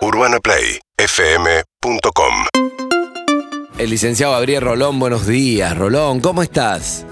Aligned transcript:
UrbanaPlayFM.com 0.00 2.34
El 3.78 3.90
licenciado 3.90 4.32
Gabriel 4.32 4.62
Rolón, 4.62 4.98
buenos 4.98 5.26
días. 5.26 5.76
Rolón, 5.76 6.20
¿cómo 6.20 6.42
estás? 6.42 7.04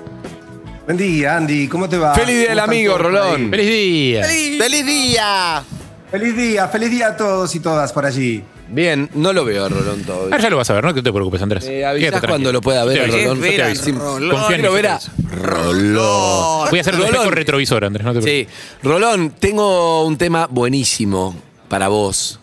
Buen 0.84 0.96
día, 0.96 1.36
Andy, 1.36 1.68
¿cómo 1.68 1.88
te 1.88 1.96
va? 1.98 2.14
Feliz 2.14 2.36
día 2.38 2.48
del 2.50 2.58
¿Cómo 2.58 2.60
están 2.60 2.70
amigo, 2.70 2.98
Rolón. 2.98 3.50
¡Feliz 3.50 3.66
día! 3.68 4.24
¡Feliz 4.24 4.86
día! 4.86 5.62
Feliz 6.10 6.36
día, 6.36 6.68
feliz 6.68 6.90
día 6.90 7.06
a 7.08 7.16
todos 7.16 7.54
y 7.54 7.60
todas 7.60 7.92
por 7.92 8.04
allí. 8.04 8.42
Bien, 8.68 9.08
no 9.14 9.32
lo 9.32 9.44
veo 9.44 9.66
a 9.66 9.68
Rolón 9.68 10.02
todavía. 10.02 10.26
Ahora 10.34 10.38
ya 10.42 10.50
lo 10.50 10.56
vas 10.56 10.70
a 10.70 10.74
ver, 10.74 10.84
no 10.84 10.94
te 10.94 11.02
preocupes, 11.02 11.40
Andrés. 11.42 11.64
Eh, 11.66 11.84
avisás 11.84 12.20
cuando 12.26 12.52
lo 12.52 12.60
pueda 12.60 12.84
ver 12.84 13.02
a. 13.02 13.06
Rolón. 13.06 13.36
Yo 13.36 13.42
te 13.42 13.48
Espera, 13.48 13.66
aviso. 13.66 13.84
sí, 13.84 13.92
Confía 13.92 14.26
en 14.36 14.46
Quiero 14.48 14.70
mí, 14.70 14.74
ver 14.76 14.86
a. 14.88 14.98
Rolón. 15.30 16.70
Voy 16.70 16.78
a 16.78 16.80
hacer 16.80 16.94
un 16.94 17.00
Rolón. 17.00 17.14
espejo 17.14 17.30
retrovisor, 17.30 17.84
Andrés, 17.84 18.04
no 18.04 18.12
te 18.14 18.20
preocupes. 18.20 18.48
Sí, 18.48 18.78
Rolón, 18.82 19.30
tengo 19.38 20.04
un 20.04 20.16
tema 20.18 20.48
buenísimo 20.50 21.36
para 21.68 21.86
vos. 21.88 22.40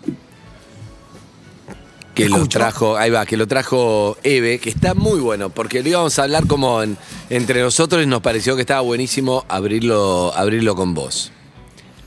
Que 2.23 2.30
lo 2.30 2.48
trajo, 2.48 2.98
ahí 2.98 3.09
va, 3.09 3.26
que 3.26 3.38
lo 3.38 3.48
trajo 3.48 4.18
Eve, 4.23 4.60
que 4.60 4.70
está 4.70 4.94
muy 4.94 5.20
bueno, 5.20 5.50
porque 5.50 5.82
lo 5.84 5.90
íbamos 5.90 6.18
a 6.20 6.23
hablar 6.23 6.48
como 6.48 6.82
en- 6.84 6.98
entre 7.30 7.62
nosotros 7.62 8.04
y 8.04 8.08
nos 8.08 8.22
pareció 8.22 8.55
que 8.55 8.62
estaba 8.62 8.82
buenísimo 8.82 9.46
abrirlo, 9.48 10.34
abrirlo 10.36 10.76
con 10.76 10.94
vos. 10.94 11.32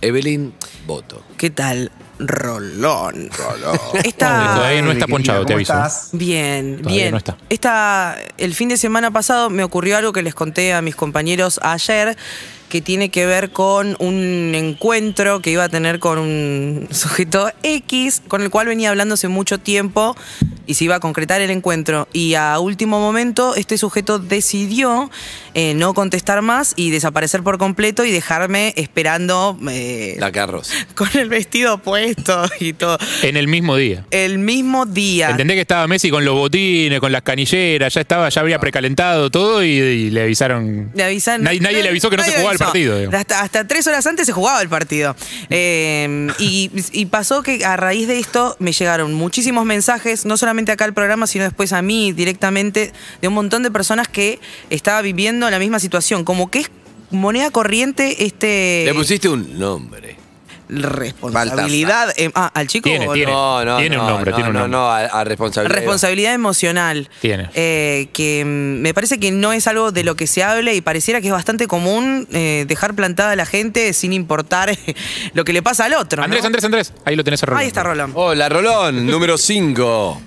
Evelyn, 0.00 0.52
voto. 0.86 1.22
¿Qué 1.36 1.50
tal? 1.50 1.92
Rolón. 2.18 3.30
Todavía 3.30 4.00
Esta... 4.04 4.82
no 4.82 4.92
está 4.92 5.06
ponchado, 5.06 5.40
te 5.40 5.46
¿cómo 5.46 5.56
aviso. 5.56 5.72
estás? 5.72 6.08
Bien, 6.12 6.78
Todavía 6.78 6.98
bien. 7.02 7.10
no 7.12 7.16
está. 7.18 7.36
Esta, 7.48 8.16
el 8.38 8.54
fin 8.54 8.68
de 8.68 8.76
semana 8.76 9.10
pasado 9.10 9.48
me 9.50 9.64
ocurrió 9.64 9.96
algo 9.96 10.12
que 10.12 10.22
les 10.22 10.34
conté 10.34 10.72
a 10.72 10.82
mis 10.82 10.94
compañeros 10.96 11.58
ayer, 11.62 12.16
que 12.72 12.80
tiene 12.80 13.10
que 13.10 13.26
ver 13.26 13.50
con 13.50 13.96
un 13.98 14.52
encuentro 14.54 15.42
que 15.42 15.50
iba 15.50 15.64
a 15.64 15.68
tener 15.68 15.98
con 15.98 16.18
un 16.18 16.88
sujeto 16.90 17.50
X, 17.62 18.22
con 18.26 18.40
el 18.40 18.48
cual 18.48 18.66
venía 18.66 18.88
hablando 18.88 19.12
hace 19.12 19.28
mucho 19.28 19.58
tiempo 19.58 20.16
y 20.66 20.72
se 20.72 20.84
iba 20.84 20.94
a 20.94 21.00
concretar 21.00 21.42
el 21.42 21.50
encuentro. 21.50 22.08
Y 22.14 22.32
a 22.32 22.58
último 22.60 22.98
momento 22.98 23.54
este 23.56 23.76
sujeto 23.76 24.18
decidió 24.18 25.10
eh, 25.52 25.74
no 25.74 25.92
contestar 25.92 26.40
más 26.40 26.72
y 26.74 26.88
desaparecer 26.90 27.42
por 27.42 27.58
completo 27.58 28.06
y 28.06 28.10
dejarme 28.10 28.72
esperando 28.78 29.58
eh, 29.68 30.16
La 30.18 30.32
carroza. 30.32 30.72
con 30.94 31.10
el 31.12 31.28
vestido 31.28 31.76
puesto 31.76 32.42
y 32.58 32.72
todo. 32.72 32.96
En 33.22 33.36
el 33.36 33.48
mismo 33.48 33.76
día. 33.76 34.06
El 34.10 34.38
mismo 34.38 34.86
día. 34.86 35.28
Entendé 35.28 35.52
que 35.56 35.60
estaba 35.60 35.86
Messi 35.88 36.08
con 36.08 36.24
los 36.24 36.34
botines, 36.36 37.00
con 37.00 37.12
las 37.12 37.20
canilleras, 37.20 37.92
ya 37.92 38.00
estaba, 38.00 38.30
ya 38.30 38.40
había 38.40 38.58
precalentado 38.58 39.30
todo 39.30 39.62
y, 39.62 39.68
y 39.72 40.10
le 40.10 40.22
avisaron. 40.22 40.90
Le 40.94 41.04
avisaron- 41.04 41.42
Nadie, 41.42 41.60
nadie 41.60 41.82
le 41.82 41.90
avisó 41.90 42.08
que 42.08 42.16
no 42.16 42.22
se 42.22 42.30
jugaba 42.30 42.52
el 42.52 42.56
avisó. 42.56 42.61
Partido. 42.64 42.96
digamos. 42.96 43.18
Hasta, 43.18 43.40
hasta 43.40 43.66
tres 43.66 43.86
horas 43.86 44.06
antes 44.06 44.26
se 44.26 44.32
jugaba 44.32 44.60
el 44.62 44.68
partido. 44.68 45.14
Eh, 45.50 46.28
y, 46.38 46.70
y 46.92 47.06
pasó 47.06 47.42
que 47.42 47.64
a 47.64 47.76
raíz 47.76 48.08
de 48.08 48.18
esto 48.18 48.56
me 48.58 48.72
llegaron 48.72 49.14
muchísimos 49.14 49.64
mensajes, 49.64 50.24
no 50.24 50.36
solamente 50.36 50.72
acá 50.72 50.84
al 50.84 50.94
programa, 50.94 51.26
sino 51.26 51.44
después 51.44 51.72
a 51.72 51.82
mí 51.82 52.12
directamente, 52.12 52.92
de 53.20 53.28
un 53.28 53.34
montón 53.34 53.62
de 53.62 53.70
personas 53.70 54.08
que 54.08 54.40
estaba 54.70 55.02
viviendo 55.02 55.48
la 55.50 55.58
misma 55.58 55.80
situación. 55.80 56.24
Como 56.24 56.50
que 56.50 56.60
es 56.60 56.70
moneda 57.10 57.50
corriente 57.50 58.24
este. 58.24 58.84
Le 58.86 58.94
pusiste 58.94 59.28
un 59.28 59.58
nombre. 59.58 60.21
Responsabilidad. 60.72 62.12
eh, 62.16 62.30
ah, 62.34 62.50
al 62.54 62.66
chico. 62.66 62.88
Tiene, 62.88 63.08
o 63.08 63.12
tiene. 63.12 63.30
No, 63.32 63.64
no, 63.64 63.78
Tiene 63.78 63.98
un 63.98 64.04
no, 64.04 64.10
nombre, 64.10 64.30
no, 64.30 64.36
tiene 64.36 64.50
un 64.50 64.54
no, 64.54 64.60
nombre. 64.68 64.78
No, 64.78 64.90
a, 64.90 64.98
a 65.20 65.24
responsabilidad. 65.24 65.76
Responsabilidad 65.76 66.34
emocional. 66.34 67.08
Tiene. 67.20 67.50
Eh, 67.54 68.08
que 68.12 68.44
mm, 68.44 68.80
me 68.82 68.94
parece 68.94 69.18
que 69.18 69.30
no 69.30 69.52
es 69.52 69.66
algo 69.66 69.92
de 69.92 70.04
lo 70.04 70.16
que 70.16 70.26
se 70.26 70.42
hable 70.42 70.74
y 70.74 70.80
pareciera 70.80 71.20
que 71.20 71.28
es 71.28 71.32
bastante 71.32 71.66
común 71.66 72.26
eh, 72.32 72.64
dejar 72.68 72.94
plantada 72.94 73.32
a 73.32 73.36
la 73.36 73.46
gente 73.46 73.92
sin 73.92 74.12
importar 74.12 74.76
lo 75.34 75.44
que 75.44 75.52
le 75.52 75.62
pasa 75.62 75.84
al 75.84 75.94
otro. 75.94 76.18
¿no? 76.18 76.24
Andrés, 76.24 76.44
Andrés, 76.44 76.64
Andrés. 76.64 76.92
Ahí 77.04 77.16
lo 77.16 77.24
tenés 77.24 77.42
a 77.42 77.46
Rolón. 77.46 77.60
Ahí 77.60 77.66
está 77.68 77.82
Rolón. 77.82 78.12
Hola, 78.14 78.48
Rolón, 78.48 79.06
número 79.10 79.36
5. 79.38 80.22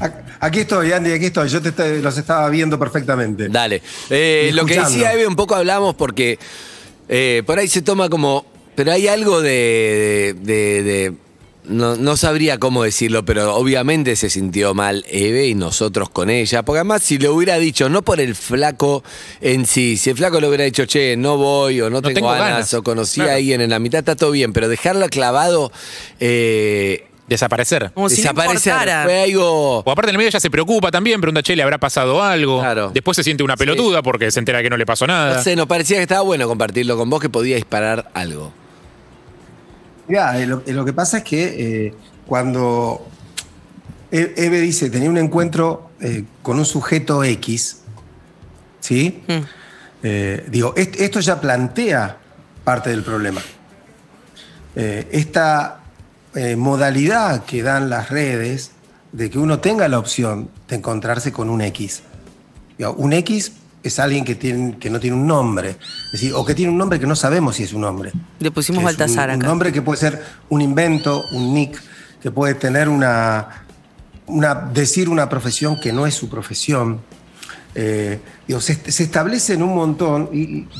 Ac- 0.00 0.24
Aquí 0.40 0.60
estoy, 0.60 0.92
Andy, 0.92 1.10
aquí 1.12 1.26
estoy. 1.26 1.48
Yo 1.48 1.62
te 1.62 2.00
los 2.02 2.18
estaba 2.18 2.48
viendo 2.50 2.78
perfectamente. 2.78 3.48
Dale. 3.48 3.80
Eh, 4.10 4.50
lo 4.52 4.66
que 4.66 4.78
decía 4.78 5.12
Eve, 5.14 5.26
un 5.26 5.36
poco 5.36 5.54
hablamos 5.54 5.94
porque 5.94 6.38
eh, 7.08 7.42
por 7.46 7.58
ahí 7.58 7.66
se 7.68 7.80
toma 7.80 8.10
como. 8.10 8.44
Pero 8.76 8.92
hay 8.92 9.08
algo 9.08 9.40
de. 9.42 10.34
de- 10.40 10.82
de- 10.82 10.82
de- 10.82 11.12
no, 11.66 11.96
no 11.96 12.14
sabría 12.18 12.58
cómo 12.58 12.82
decirlo, 12.82 13.24
pero 13.24 13.54
obviamente 13.56 14.16
se 14.16 14.28
sintió 14.28 14.74
mal 14.74 15.02
Eve 15.08 15.46
y 15.46 15.54
nosotros 15.54 16.10
con 16.10 16.28
ella. 16.28 16.62
Porque 16.62 16.80
además, 16.80 17.02
si 17.02 17.16
le 17.16 17.30
hubiera 17.30 17.58
dicho, 17.58 17.88
no 17.88 18.02
por 18.02 18.20
el 18.20 18.34
flaco 18.34 19.02
en 19.40 19.64
sí, 19.64 19.96
si 19.96 20.10
el 20.10 20.16
flaco 20.18 20.40
le 20.42 20.48
hubiera 20.48 20.64
dicho, 20.64 20.84
che, 20.84 21.16
no 21.16 21.38
voy 21.38 21.80
o 21.80 21.88
no, 21.88 22.02
tengo, 22.02 22.14
tengo 22.16 22.28
ganas, 22.32 22.48
ganas. 22.50 22.74
o 22.74 22.82
conocí 22.82 23.14
Claro. 23.20 23.30
a 23.30 23.34
alguien 23.36 23.62
en 23.62 23.70
la 23.70 23.78
mitad, 23.78 24.00
está 24.00 24.14
todo 24.14 24.30
bien, 24.32 24.52
pero 24.52 24.68
dejarlo 24.68 25.08
clavado. 25.08 25.72
eh, 26.20 27.06
Desaparecer. 27.26 27.90
Como 27.94 28.10
si 28.10 28.16
desaparecer. 28.16 28.74
Fue 29.04 29.22
algo. 29.22 29.78
O 29.78 29.90
aparte 29.90 30.10
en 30.10 30.16
el 30.16 30.18
medio 30.18 30.30
ya 30.30 30.40
se 30.40 30.50
preocupa 30.50 30.90
también, 30.90 31.22
pregunta, 31.22 31.42
che, 31.42 31.56
¿le 31.56 31.62
habrá 31.62 31.78
pasado 31.78 32.22
algo? 32.22 32.60
Claro. 32.60 32.90
Después 32.92 33.16
se 33.16 33.24
siente 33.24 33.42
una 33.42 33.56
pelotuda 33.56 34.02
porque 34.02 34.30
se 34.30 34.38
entera 34.40 34.62
que 34.62 34.68
no 34.68 34.76
le 34.76 34.84
pasó 34.84 35.06
nada. 35.06 35.36
No 35.38 35.42
sé, 35.42 35.56
nos 35.56 35.66
parecía 35.66 35.96
que 35.96 36.02
estaba 36.02 36.20
bueno 36.20 36.46
compartirlo 36.46 36.98
con 36.98 37.08
vos, 37.08 37.22
que 37.22 37.30
podía 37.30 37.56
disparar 37.56 38.10
algo. 38.12 38.52
Mirá, 40.08 40.38
eh, 40.38 40.46
lo, 40.46 40.62
eh, 40.66 40.72
lo 40.72 40.84
que 40.84 40.92
pasa 40.92 41.18
es 41.18 41.24
que 41.24 41.86
eh, 41.86 41.94
cuando 42.26 43.06
E- 44.10 44.34
Eve 44.36 44.60
dice, 44.60 44.90
tenía 44.90 45.10
un 45.10 45.18
encuentro 45.18 45.90
eh, 46.00 46.24
con 46.42 46.58
un 46.58 46.64
sujeto 46.64 47.24
X, 47.24 47.78
¿sí? 48.80 49.22
Mm. 49.26 49.32
Eh, 50.02 50.46
digo, 50.50 50.74
est- 50.76 51.00
esto 51.00 51.20
ya 51.20 51.40
plantea 51.40 52.18
parte 52.62 52.90
del 52.90 53.02
problema. 53.02 53.40
Esta 54.76 55.80
modalidad 56.56 57.44
que 57.44 57.62
dan 57.62 57.88
las 57.88 58.10
redes 58.10 58.72
de 59.12 59.30
que 59.30 59.38
uno 59.38 59.60
tenga 59.60 59.86
la 59.86 60.00
opción 60.00 60.50
de 60.68 60.74
encontrarse 60.76 61.30
con 61.30 61.48
un 61.48 61.60
X. 61.60 62.02
Digo, 62.76 62.92
un 62.94 63.12
X 63.12 63.52
es 63.84 63.98
alguien 63.98 64.24
que, 64.24 64.34
tiene, 64.34 64.78
que 64.78 64.90
no 64.90 64.98
tiene 64.98 65.16
un 65.16 65.26
nombre, 65.26 65.76
es 66.06 66.12
decir, 66.12 66.32
o 66.34 66.44
que 66.44 66.54
tiene 66.54 66.72
un 66.72 66.78
nombre 66.78 66.98
que 66.98 67.06
no 67.06 67.14
sabemos 67.14 67.56
si 67.56 67.62
es 67.64 67.72
un 67.72 67.82
nombre. 67.82 68.10
Le 68.40 68.50
pusimos 68.50 68.80
Que 68.80 68.84
Baltasar 68.86 69.28
un, 69.28 69.36
un 69.36 69.40
acá. 69.42 69.46
nombre 69.48 69.72
que 69.72 69.82
puede 69.82 70.00
ser 70.00 70.22
un 70.48 70.60
invento, 70.60 71.22
un 71.32 71.54
nick, 71.54 71.80
que 72.22 72.30
puede 72.30 72.54
tener 72.54 72.88
una, 72.88 73.64
una 74.26 74.54
decir 74.54 75.08
una 75.08 75.28
profesión 75.28 75.78
que 75.80 75.92
no 75.92 76.06
es 76.06 76.14
su 76.14 76.28
profesión. 76.28 77.00
Eh, 77.74 78.20
digo, 78.48 78.60
se, 78.60 78.90
se 78.90 79.02
establecen 79.02 79.62
un 79.62 79.74
montón 79.74 80.30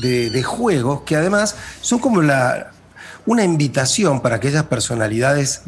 de, 0.01 0.29
de 0.29 0.43
juegos 0.43 1.01
que 1.01 1.15
además 1.15 1.55
son 1.81 1.99
como 1.99 2.21
la, 2.21 2.71
una 3.25 3.43
invitación 3.43 4.21
para 4.21 4.37
aquellas 4.37 4.63
personalidades 4.63 5.61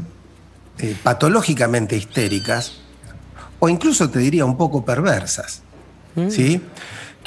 eh, 0.80 0.96
patológicamente 1.04 1.96
histéricas 1.98 2.80
o 3.60 3.68
incluso 3.68 4.10
te 4.10 4.20
diría 4.20 4.46
un 4.46 4.56
poco 4.58 4.86
perversas, 4.86 5.64
¿sí? 6.30 6.62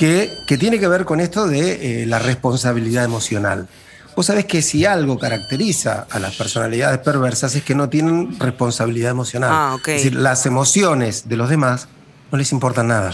Que, 0.00 0.32
que 0.46 0.56
tiene 0.56 0.80
que 0.80 0.88
ver 0.88 1.04
con 1.04 1.20
esto 1.20 1.46
de 1.46 2.04
eh, 2.04 2.06
la 2.06 2.18
responsabilidad 2.18 3.04
emocional. 3.04 3.68
Vos 4.16 4.24
sabés 4.24 4.46
que 4.46 4.62
si 4.62 4.86
algo 4.86 5.18
caracteriza 5.18 6.06
a 6.10 6.18
las 6.18 6.36
personalidades 6.36 7.00
perversas 7.00 7.54
es 7.54 7.62
que 7.62 7.74
no 7.74 7.90
tienen 7.90 8.40
responsabilidad 8.40 9.10
emocional. 9.10 9.50
Ah, 9.52 9.74
ok. 9.74 9.88
Es 9.88 9.94
decir, 9.96 10.14
las 10.14 10.46
emociones 10.46 11.28
de 11.28 11.36
los 11.36 11.50
demás 11.50 11.86
no 12.32 12.38
les 12.38 12.50
importan 12.50 12.88
nada. 12.88 13.12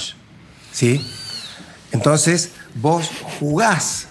¿Sí? 0.71 1.05
Entonces, 1.91 2.51
vos 2.77 3.11
jugás 3.41 4.07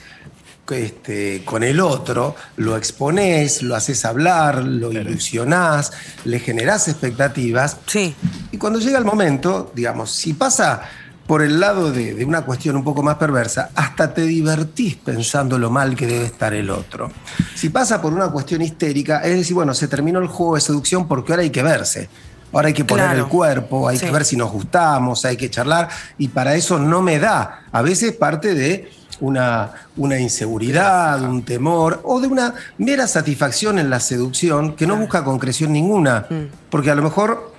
este, 0.69 1.43
con 1.45 1.63
el 1.63 1.79
otro, 1.79 2.35
lo 2.57 2.75
exponés, 2.75 3.61
lo 3.61 3.77
haces 3.77 4.03
hablar, 4.03 4.65
lo 4.65 4.91
ilusionás, 4.91 5.93
le 6.25 6.39
generás 6.39 6.89
expectativas. 6.89 7.77
Sí. 7.85 8.13
Y 8.51 8.57
cuando 8.57 8.79
llega 8.79 8.97
el 8.97 9.05
momento, 9.05 9.71
digamos, 9.73 10.11
si 10.11 10.33
pasa 10.33 10.81
por 11.27 11.41
el 11.41 11.59
lado 11.59 11.91
de, 11.91 12.13
de 12.13 12.23
una 12.25 12.43
cuestión 12.43 12.75
un 12.75 12.83
poco 12.83 13.01
más 13.01 13.15
perversa, 13.15 13.69
hasta 13.75 14.13
te 14.13 14.21
divertís 14.21 14.95
pensando 14.95 15.57
lo 15.57 15.71
mal 15.71 15.95
que 15.95 16.05
debe 16.05 16.25
estar 16.25 16.53
el 16.53 16.69
otro. 16.69 17.11
Si 17.55 17.69
pasa 17.69 18.01
por 18.01 18.13
una 18.13 18.29
cuestión 18.29 18.61
histérica, 18.61 19.19
es 19.21 19.35
decir, 19.37 19.55
bueno, 19.55 19.73
se 19.73 19.87
terminó 19.87 20.19
el 20.19 20.27
juego 20.27 20.55
de 20.55 20.61
seducción 20.61 21.07
porque 21.07 21.33
ahora 21.33 21.41
hay 21.43 21.49
que 21.49 21.63
verse. 21.63 22.09
Ahora 22.53 22.67
hay 22.67 22.73
que 22.73 22.85
poner 22.85 23.05
Claro. 23.07 23.19
el 23.23 23.27
cuerpo, 23.27 23.87
hay 23.87 23.97
Sí. 23.97 24.05
que 24.05 24.11
ver 24.11 24.23
si 24.23 24.37
nos 24.37 24.51
gustamos, 24.51 25.25
hay 25.25 25.35
que 25.35 25.49
charlar, 25.49 25.89
y 26.17 26.27
para 26.29 26.55
eso 26.55 26.79
no 26.79 27.01
me 27.01 27.19
da. 27.19 27.65
A 27.71 27.81
veces 27.81 28.13
parte 28.13 28.53
de 28.53 28.91
una, 29.19 29.71
una 29.97 30.19
inseguridad, 30.19 31.21
un 31.23 31.43
temor, 31.43 32.01
o 32.03 32.21
de 32.21 32.27
una 32.27 32.53
mera 32.77 33.07
satisfacción 33.07 33.79
en 33.79 33.89
la 33.89 33.99
seducción 33.99 34.75
que 34.75 34.85
no 34.87 34.95
busca 34.95 35.23
concreción 35.23 35.73
ninguna. 35.73 36.27
Porque 36.69 36.91
a 36.91 36.95
lo 36.95 37.01
mejor 37.01 37.51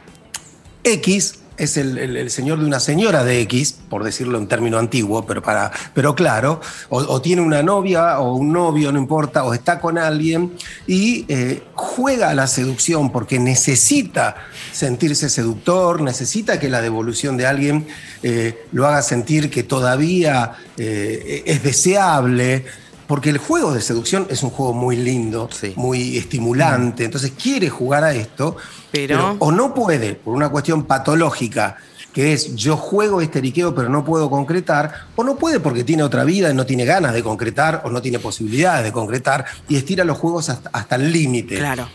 X 0.85 1.41
es 1.59 1.77
el, 1.77 1.99
el- 1.99 2.31
señor 2.31 2.59
de 2.61 2.67
una 2.67 2.81
señora 2.81 3.25
de 3.25 3.41
X, 3.43 3.77
por 3.89 4.05
decirlo 4.05 4.39
en 4.39 4.47
término 4.49 4.79
antiguo, 4.79 5.25
pero, 5.27 5.43
para, 5.43 5.71
pero 5.95 6.15
claro, 6.15 6.61
o, 6.89 6.99
o 6.99 7.21
tiene 7.23 7.43
una 7.43 7.63
novia 7.63 8.19
o 8.21 8.35
un 8.35 8.53
novio, 8.53 8.93
no 8.93 8.99
importa, 8.99 9.45
o 9.45 9.55
está 9.55 9.81
con 9.81 9.97
alguien 9.99 10.53
y 10.87 11.25
eh, 11.29 11.63
juega 11.75 12.31
a 12.31 12.35
la 12.35 12.47
seducción 12.47 13.11
porque 13.13 13.39
necesita 13.39 14.37
sentirse 14.73 15.29
seductor, 15.29 16.01
necesita 16.03 16.59
que 16.61 16.69
la 16.69 16.81
devolución 16.83 17.37
de 17.37 17.47
alguien 17.47 17.87
eh, 18.23 18.65
lo 18.73 18.87
haga 18.87 19.03
sentir 19.03 19.51
que 19.51 19.63
todavía 19.63 20.53
eh, 20.77 21.43
es 21.47 21.63
deseable. 21.63 22.65
Porque 23.07 23.31
el 23.31 23.39
juego 23.39 23.73
de 23.73 23.81
seducción 23.81 24.27
es 24.31 24.43
un 24.43 24.51
juego 24.51 24.73
muy 24.73 24.97
lindo, 24.97 25.49
Sí. 25.53 25.73
muy 25.77 26.17
estimulante, 26.17 27.05
entonces 27.05 27.33
quiere 27.41 27.69
jugar 27.71 28.05
a 28.05 28.13
esto, 28.13 28.57
Pero- 28.91 29.37
o 29.39 29.53
no 29.53 29.75
puede, 29.75 30.15
por 30.15 30.35
una 30.35 30.49
cuestión 30.49 30.85
patológica, 30.85 31.77
que 32.13 32.33
es 32.33 32.55
yo 32.57 32.77
juego 32.79 33.21
este 33.21 33.41
eriqueo 33.41 33.75
pero 33.75 33.89
no 33.91 34.05
puedo 34.05 34.31
concretar, 34.31 34.91
o 35.17 35.23
no 35.23 35.37
puede 35.37 35.61
porque 35.61 35.85
tiene 35.85 36.03
otra 36.03 36.25
vida 36.25 36.51
y 36.51 36.55
no 36.55 36.65
tiene 36.65 36.85
ganas 36.87 37.13
de 37.13 37.23
concretar, 37.23 37.83
o 37.85 37.91
no 37.91 38.01
tiene 38.01 38.19
posibilidades 38.19 38.85
de 38.85 38.93
concretar, 38.93 39.45
y 39.69 39.77
estira 39.77 40.03
los 40.05 40.17
juegos 40.19 40.49
hasta, 40.49 40.71
hasta 40.73 40.97
el 40.97 41.13
límite. 41.13 41.57
Claro. 41.59 41.89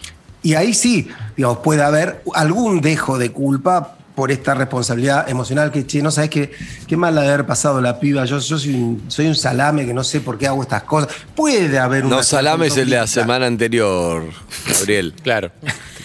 Y 0.44 0.54
ahí 0.56 0.74
sí, 0.74 1.08
digamos, 1.36 1.60
puede 1.60 1.84
haber 1.84 2.24
algún 2.34 2.82
dejo 2.82 3.18
de 3.18 3.32
culpa 3.32 3.98
por 4.16 4.32
esta 4.32 4.54
responsabilidad 4.54 5.30
emocional 5.30 5.72
que, 5.72 5.86
che, 5.88 6.02
no 6.02 6.12
sabes 6.12 6.30
qué, 6.30 6.52
qué 6.88 6.98
mal 6.98 7.16
la 7.16 7.22
de 7.22 7.30
haber 7.30 7.46
pasado 7.46 7.80
la 7.82 8.00
piba, 8.00 8.26
yo, 8.26 8.40
yo 8.40 8.58
soy, 8.60 8.74
un, 8.74 9.04
soy 9.08 9.28
un 9.28 9.36
salame 9.36 9.86
que 9.86 9.94
no 9.94 10.04
sé 10.04 10.20
por 10.22 10.38
qué 10.38 10.48
hago 10.48 10.62
estas 10.62 10.84
cosas. 10.84 11.10
Puede 11.36 11.80
haber 11.80 12.06
una... 12.06 12.18
No, 12.18 12.24
salame 12.24 12.68
es 12.68 12.78
el 12.78 12.90
de 12.90 12.98
la 12.98 13.08
semana 13.08 13.46
anterior, 13.48 14.24
Gabriel. 14.68 15.14
Claro. 15.24 15.52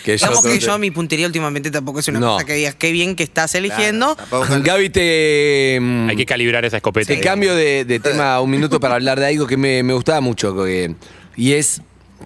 Que 0.04 0.16
yo 0.16 0.28
Digamos 0.28 0.46
que 0.46 0.58
yo 0.60 0.78
mi 0.78 0.92
puntería 0.92 1.26
últimamente 1.26 1.68
tampoco 1.72 1.98
es 1.98 2.06
una 2.06 2.20
No. 2.20 2.32
cosa 2.34 2.44
que 2.44 2.54
digas 2.54 2.76
qué 2.76 2.92
bien 2.92 3.16
que 3.16 3.24
estás 3.24 3.56
eligiendo. 3.56 4.16
Gaby, 4.62 4.90
te. 4.90 5.78
mm, 5.80 6.08
Hay 6.10 6.14
que 6.16 6.24
calibrar 6.26 6.64
esa 6.64 6.76
escopeta. 6.76 7.08
Te 7.08 7.20
cambio 7.20 7.56
de, 7.56 7.84
de 7.84 7.98
tema 7.98 8.40
un 8.40 8.48
minuto 8.50 8.78
para 8.78 8.94
hablar 8.94 9.18
de 9.18 9.26
algo 9.26 9.48
que 9.48 9.56
me, 9.56 9.82
me 9.82 9.94
gustaba 9.94 10.20
mucho. 10.20 10.54
que- 10.64 10.94
y 11.36 11.54
es 11.54 11.82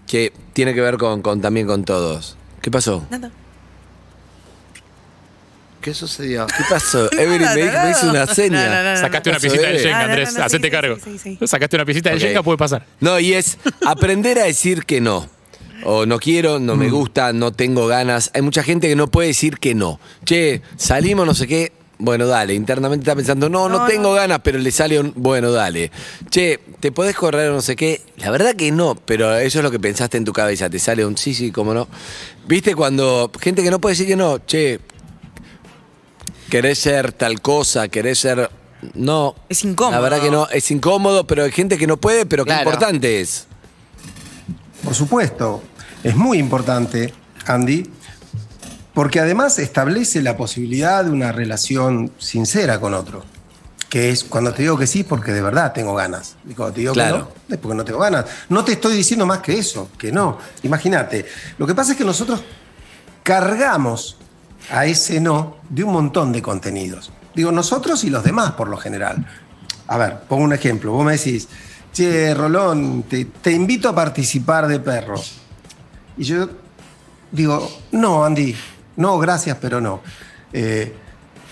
que 0.06 0.30
tiene 0.52 0.74
que 0.74 0.82
ver 0.82 0.98
con, 0.98 1.22
con- 1.22 1.40
también 1.40 1.66
con 1.66 1.84
todos. 1.84 2.36
¿Qué 2.60 2.70
pasó? 2.70 3.06
Nada. 3.10 3.30
¿Qué 5.80 5.94
sucedió? 5.94 6.46
¿Qué 6.46 6.62
pasó? 6.68 7.10
Evelyn 7.18 7.48
me, 7.54 7.62
dijo- 7.62 7.82
me 7.84 7.90
hizo 7.90 8.10
una 8.10 8.26
seña. 8.26 8.66
No, 8.68 8.74
no, 8.74 8.82
no, 8.82 8.90
no. 8.94 9.00
Sacaste 9.00 9.30
una 9.30 9.36
pasó, 9.38 9.48
piecita 9.48 9.66
del 9.68 9.76
Eve? 9.76 9.82
Jenga, 9.84 9.98
No, 10.00 10.04
no, 10.06 10.12
Andrés. 10.12 10.34
no, 10.34 10.44
Hacete 10.44 10.70
cargo. 10.70 10.96
Sacaste 11.46 11.76
una 11.76 11.84
piecita 11.84 12.10
del 12.10 12.18
Ok. 12.18 12.24
Jenga, 12.24 12.42
puede 12.42 12.58
pasar. 12.58 12.86
No, 13.00 13.18
y 13.18 13.32
es 13.34 13.58
aprender 13.86 14.38
a 14.38 14.44
decir 14.44 14.84
que 14.84 15.00
no. 15.00 15.28
O 15.84 16.04
no 16.04 16.18
quiero, 16.18 16.58
no 16.58 16.76
Mm. 16.76 16.78
me 16.78 16.90
gusta, 16.90 17.32
no 17.32 17.52
tengo 17.52 17.86
ganas. 17.86 18.30
Hay 18.34 18.42
mucha 18.42 18.62
gente 18.62 18.86
que 18.88 18.96
no 18.96 19.06
puede 19.10 19.28
decir 19.28 19.56
que 19.58 19.74
no. 19.74 19.98
Che, 20.26 20.60
salimos, 20.76 21.26
no 21.26 21.32
sé 21.34 21.46
qué. 21.46 21.72
Bueno, 22.02 22.26
dale. 22.26 22.54
Internamente 22.54 23.02
está 23.04 23.14
pensando, 23.16 23.48
no, 23.48 23.68
no, 23.68 23.80
No, 23.80 23.86
tengo 23.86 24.10
no. 24.10 24.14
ganas, 24.14 24.40
pero 24.42 24.58
le 24.58 24.70
sale 24.70 24.98
un. 25.00 25.12
Bueno, 25.16 25.52
dale. 25.52 25.90
Che, 26.30 26.58
¿te 26.80 26.92
podés 26.92 27.14
correr 27.16 27.50
o 27.50 27.54
no 27.54 27.62
sé 27.62 27.76
qué? 27.76 28.02
La 28.18 28.30
verdad 28.30 28.54
que 28.54 28.70
no, 28.72 28.94
pero 28.94 29.34
eso 29.36 29.58
es 29.58 29.62
lo 29.62 29.70
que 29.70 29.78
pensaste 29.80 30.18
en 30.18 30.24
tu 30.26 30.32
cabeza. 30.34 30.68
Te 30.68 30.78
sale 30.78 31.04
un 31.06 31.16
sí, 31.16 31.32
sí, 31.34 31.50
cómo 31.50 31.72
no. 31.74 31.88
¿Viste 32.46 32.74
cuando 32.74 33.30
gente 33.40 33.62
que 33.62 33.70
no 33.70 33.80
puede 33.80 33.94
decir 33.94 34.06
que 34.06 34.16
no? 34.16 34.38
Che, 34.46 34.80
querés 36.50 36.78
ser 36.78 37.12
tal 37.12 37.40
cosa, 37.40 37.88
querés 37.88 38.18
ser. 38.18 38.50
No. 38.94 39.34
Es 39.48 39.64
incómodo. 39.64 39.92
La 39.96 40.00
verdad 40.00 40.20
que 40.20 40.30
no, 40.30 40.48
es 40.48 40.70
incómodo, 40.70 41.26
pero 41.26 41.44
hay 41.44 41.52
gente 41.52 41.78
que 41.78 41.86
no 41.86 41.96
puede, 41.98 42.26
pero 42.26 42.44
qué 42.44 42.50
Claro. 42.50 42.68
importante 42.70 43.20
es. 43.20 43.46
Por 44.84 44.94
supuesto, 44.94 45.62
es 46.02 46.16
muy 46.16 46.38
importante, 46.38 47.12
Andy, 47.46 47.90
porque 48.94 49.20
además 49.20 49.58
establece 49.58 50.22
la 50.22 50.36
posibilidad 50.36 51.04
de 51.04 51.10
una 51.10 51.32
relación 51.32 52.10
sincera 52.18 52.80
con 52.80 52.94
otro. 52.94 53.24
Que 53.90 54.10
es 54.10 54.22
cuando 54.24 54.52
te 54.54 54.62
digo 54.62 54.78
que 54.78 54.86
sí, 54.86 55.02
porque 55.02 55.32
de 55.32 55.42
verdad 55.42 55.72
tengo 55.72 55.94
ganas. 55.94 56.36
Y 56.48 56.54
cuando 56.54 56.74
te 56.74 56.80
digo 56.80 56.92
Claro. 56.92 57.28
que 57.28 57.34
no, 57.48 57.54
es 57.56 57.60
porque 57.60 57.76
no 57.76 57.84
tengo 57.84 57.98
ganas. 57.98 58.24
No 58.48 58.64
te 58.64 58.72
estoy 58.72 58.96
diciendo 58.96 59.26
más 59.26 59.40
que 59.40 59.58
eso, 59.58 59.90
que 59.98 60.12
no. 60.12 60.38
Imagínate. 60.62 61.26
Lo 61.58 61.66
que 61.66 61.74
pasa 61.74 61.92
es 61.92 61.98
que 61.98 62.04
nosotros 62.04 62.40
cargamos 63.24 64.16
a 64.70 64.86
ese 64.86 65.20
no 65.20 65.56
de 65.68 65.84
un 65.84 65.92
montón 65.92 66.32
de 66.32 66.42
contenidos. 66.42 67.12
Digo, 67.34 67.52
nosotros 67.52 68.04
y 68.04 68.10
los 68.10 68.24
demás 68.24 68.52
por 68.52 68.68
lo 68.68 68.76
general. 68.76 69.26
A 69.86 69.96
ver, 69.96 70.20
pongo 70.28 70.44
un 70.44 70.52
ejemplo. 70.52 70.92
Vos 70.92 71.04
me 71.04 71.12
decís, 71.12 71.48
che, 71.92 72.34
Rolón, 72.34 73.04
te, 73.04 73.24
te 73.24 73.52
invito 73.52 73.88
a 73.88 73.94
participar 73.94 74.66
de 74.66 74.80
perro. 74.80 75.20
Y 76.16 76.24
yo 76.24 76.48
digo, 77.32 77.70
no, 77.92 78.24
Andy, 78.24 78.54
no, 78.96 79.18
gracias, 79.18 79.56
pero 79.60 79.80
no. 79.80 80.00
Eh, 80.52 80.94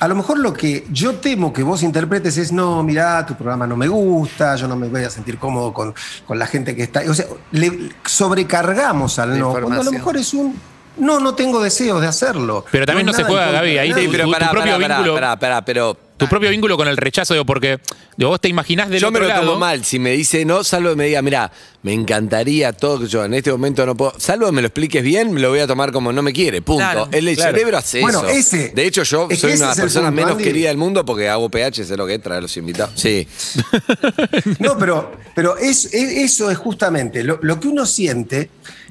a 0.01 0.07
lo 0.07 0.15
mejor 0.15 0.39
lo 0.39 0.53
que 0.53 0.87
yo 0.91 1.17
temo 1.17 1.53
que 1.53 1.63
vos 1.63 1.83
interpretes 1.83 2.37
es, 2.37 2.53
no, 2.53 2.83
mirá, 2.83 3.27
tu 3.27 3.35
programa 3.35 3.67
no 3.67 3.77
me 3.77 3.89
gusta, 3.89 4.55
yo 4.55 4.69
no 4.69 4.77
me 4.77 4.89
voy 4.89 5.03
a 5.03 5.11
sentir 5.11 5.39
cómodo 5.39 5.73
con, 5.73 5.95
con 6.27 6.39
la 6.39 6.47
gente 6.47 6.77
que 6.77 6.85
está. 6.85 7.03
O 7.09 7.15
sea, 7.15 7.27
le 7.51 7.91
sobrecargamos 8.05 9.19
al 9.19 9.39
no, 9.39 9.51
cuando 9.51 9.81
a 9.81 9.85
lo 9.85 9.93
mejor 9.93 10.17
es 10.17 10.35
un, 10.35 10.55
no, 10.99 11.21
no 11.21 11.35
tengo 11.35 11.63
deseos 11.63 12.01
de 12.01 12.07
hacerlo. 12.07 12.65
Pero 12.71 12.87
también 12.87 13.07
no 13.07 13.13
se 13.13 13.25
juega, 13.25 13.51
Gaby, 13.51 13.73
de 13.73 13.81
ahí 13.81 13.93
Sí, 13.95 14.09
pero 14.11 14.25
tu- 14.25 14.31
tu 14.31 14.33
pará, 14.33 14.51
propio 14.51 14.73
pará, 14.73 14.79
pará, 14.83 14.97
vínculo- 14.99 15.15
pará, 15.15 15.39
pará, 15.39 15.65
pero 15.65 15.97
Tu 16.19 16.27
propio 16.27 16.51
vínculo 16.51 16.77
con 16.77 16.89
el 16.89 16.97
rechazo, 16.97 17.33
digo, 17.35 17.47
porque 17.47 17.79
digo, 18.17 18.31
vos 18.31 18.41
te 18.41 18.49
imaginás 18.49 18.89
del 18.91 18.99
yo 19.01 19.13
me 19.13 19.21
lo 19.21 19.29
lado. 19.29 19.45
tomo 19.47 19.57
mal. 19.61 19.85
Si 19.85 20.01
me 20.01 20.11
dice 20.11 20.45
no, 20.45 20.65
salvo 20.65 20.91
que 20.91 20.97
me 20.97 21.07
diga, 21.07 21.23
mira, 21.23 21.53
me 21.85 21.93
encantaría 21.93 22.73
todo 22.73 22.99
que 22.99 23.07
yo 23.07 23.25
en 23.25 23.35
este 23.35 23.53
momento 23.53 23.87
no 23.87 23.97
puedo. 23.97 24.13
Salvo 24.19 24.47
que 24.47 24.53
me 24.53 24.61
lo 24.61 24.67
expliques 24.67 25.01
bien, 25.05 25.31
me 25.33 25.41
lo 25.41 25.51
voy 25.51 25.61
a 25.61 25.69
tomar 25.69 25.93
como 25.93 26.13
no 26.13 26.21
me 26.23 26.33
quiere. 26.33 26.61
Punto. 26.61 26.81
Claro. 26.81 27.09
el 27.13 27.33
Claro. 27.37 27.53
cerebro 27.53 27.79
hace 27.79 28.01
Bueno, 28.01 28.19
eso. 28.27 28.31
ese- 28.31 28.71
de 28.75 28.85
hecho, 28.85 29.05
yo 29.05 29.29
es 29.31 29.39
soy 29.39 29.53
una 29.53 29.61
de 29.61 29.67
las 29.67 29.81
personas 29.81 30.13
menos 30.13 30.33
Andy. 30.33 30.43
queridas 30.43 30.71
del 30.71 30.79
mundo 30.79 31.05
porque 31.05 31.29
hago 31.29 31.49
PH, 31.51 31.85
sé 31.85 31.97
lo 31.97 32.05
que 32.05 32.15
es 32.15 32.21
traer 32.23 32.39
a 32.39 32.43
los 32.43 32.57
invitados. 32.57 32.95
Sí. 32.97 33.29
No, 34.59 34.77
pero, 34.79 35.13
pero 35.35 35.57
es, 35.57 35.85
es- 35.87 35.95
eso 36.33 36.51
es 36.51 36.59
justamente 36.59 37.23
lo, 37.25 37.39
lo 37.43 37.61
que 37.61 37.69
uno 37.69 37.87
siente 37.87 38.51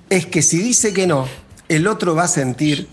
es 0.09 0.25
que 0.27 0.41
si 0.41 0.57
dice 0.59 0.93
que 0.93 1.07
no, 1.07 1.27
el 1.69 1.87
otro 1.87 2.15
va 2.15 2.23
a 2.23 2.27
sentir 2.27 2.87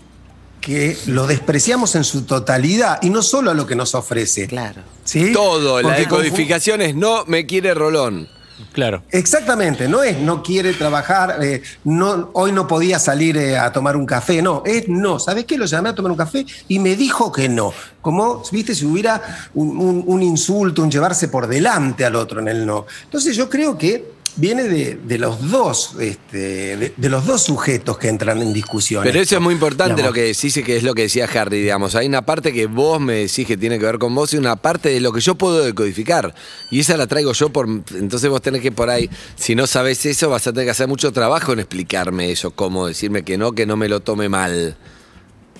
que 0.61 0.97
lo 1.07 1.27
despreciamos 1.27 1.95
en 1.95 2.03
su 2.03 2.23
totalidad 2.23 2.99
y 3.03 3.09
no 3.11 3.21
solo 3.21 3.51
a 3.51 3.53
lo 3.53 3.67
que 3.67 3.75
nos 3.75 3.93
ofrece. 3.93 4.47
Claro. 4.47 4.81
¿sí? 5.03 5.31
Todo, 5.31 5.81
la 5.81 5.89
Porque 5.89 6.01
decodificación 6.01 6.81
es 6.81 6.95
no 6.95 7.23
me 7.25 7.45
quiere 7.45 7.73
Rolón. 7.73 8.27
Claro. 8.71 9.03
Exactamente, 9.11 9.89
no 9.89 10.01
es 10.01 10.17
no 10.17 10.41
quiere 10.41 10.73
trabajar, 10.73 11.39
eh, 11.43 11.61
no, 11.83 12.29
hoy 12.33 12.53
no 12.53 12.67
podía 12.67 12.99
salir 12.99 13.35
eh, 13.35 13.57
a 13.57 13.71
tomar 13.73 13.97
un 13.97 14.05
café, 14.05 14.41
no, 14.41 14.63
es 14.65 14.87
no. 14.87 15.19
¿Sabes 15.19 15.43
qué? 15.43 15.57
Lo 15.57 15.65
llamé 15.65 15.89
a 15.89 15.95
tomar 15.95 16.09
un 16.11 16.17
café 16.17 16.45
y 16.69 16.79
me 16.79 16.95
dijo 16.95 17.33
que 17.33 17.49
no. 17.49 17.73
Como, 18.01 18.41
viste, 18.53 18.73
si 18.73 18.85
hubiera 18.85 19.49
un, 19.55 19.77
un- 19.77 20.03
un 20.07 20.23
insulto, 20.23 20.81
un 20.83 20.89
llevarse 20.89 21.27
por 21.27 21.47
delante 21.47 22.05
al 22.05 22.15
otro 22.15 22.39
en 22.39 22.47
el 22.47 22.65
no. 22.65 22.85
Entonces 23.03 23.35
yo 23.35 23.49
creo 23.49 23.77
que 23.77 24.15
viene 24.37 24.63
de, 24.63 24.95
de 24.95 25.17
los 25.17 25.49
dos, 25.49 25.95
este, 25.99 26.77
de, 26.77 26.93
de 26.95 27.09
los 27.09 27.25
dos 27.25 27.43
sujetos 27.43 27.97
que 27.97 28.09
entran 28.09 28.41
en 28.41 28.53
discusión. 28.53 29.03
Pero 29.03 29.19
eso 29.19 29.35
es 29.35 29.41
muy 29.41 29.53
importante 29.53 29.95
Digamos. 29.95 30.09
lo 30.09 30.13
que 30.13 30.21
decís, 30.23 30.57
y 30.57 30.63
que 30.63 30.77
es 30.77 30.83
lo 30.83 30.93
que 30.93 31.03
decía 31.03 31.27
Harry, 31.33 31.61
digamos. 31.61 31.95
Hay 31.95 32.07
una 32.07 32.23
parte 32.23 32.51
que 32.53 32.65
vos 32.67 32.99
me 32.99 33.13
decís 33.13 33.47
que 33.47 33.57
tiene 33.57 33.79
que 33.79 33.85
ver 33.85 33.97
con 33.99 34.13
vos 34.13 34.33
y 34.33 34.37
una 34.37 34.55
parte 34.55 34.89
de 34.89 34.99
lo 34.99 35.11
que 35.11 35.21
yo 35.21 35.35
puedo 35.35 35.63
decodificar. 35.63 36.33
Y 36.71 36.81
esa 36.81 36.97
la 36.97 37.07
traigo 37.07 37.33
yo 37.33 37.49
por. 37.49 37.67
Entonces 37.67 38.29
vos 38.29 38.41
tenés 38.41 38.61
que 38.61 38.71
por 38.71 38.89
ahí, 38.89 39.09
si 39.35 39.55
no 39.55 39.67
sabes 39.67 40.05
eso, 40.05 40.29
vas 40.29 40.45
a 40.47 40.53
tener 40.53 40.65
que 40.67 40.71
hacer 40.71 40.87
mucho 40.87 41.11
trabajo 41.11 41.53
en 41.53 41.59
explicarme 41.59 42.31
eso, 42.31 42.51
cómo 42.51 42.87
decirme 42.87 43.23
que 43.23 43.37
no, 43.37 43.53
que 43.53 43.65
no 43.65 43.77
me 43.77 43.87
lo 43.89 43.99
tome 44.01 44.29
mal. 44.29 44.75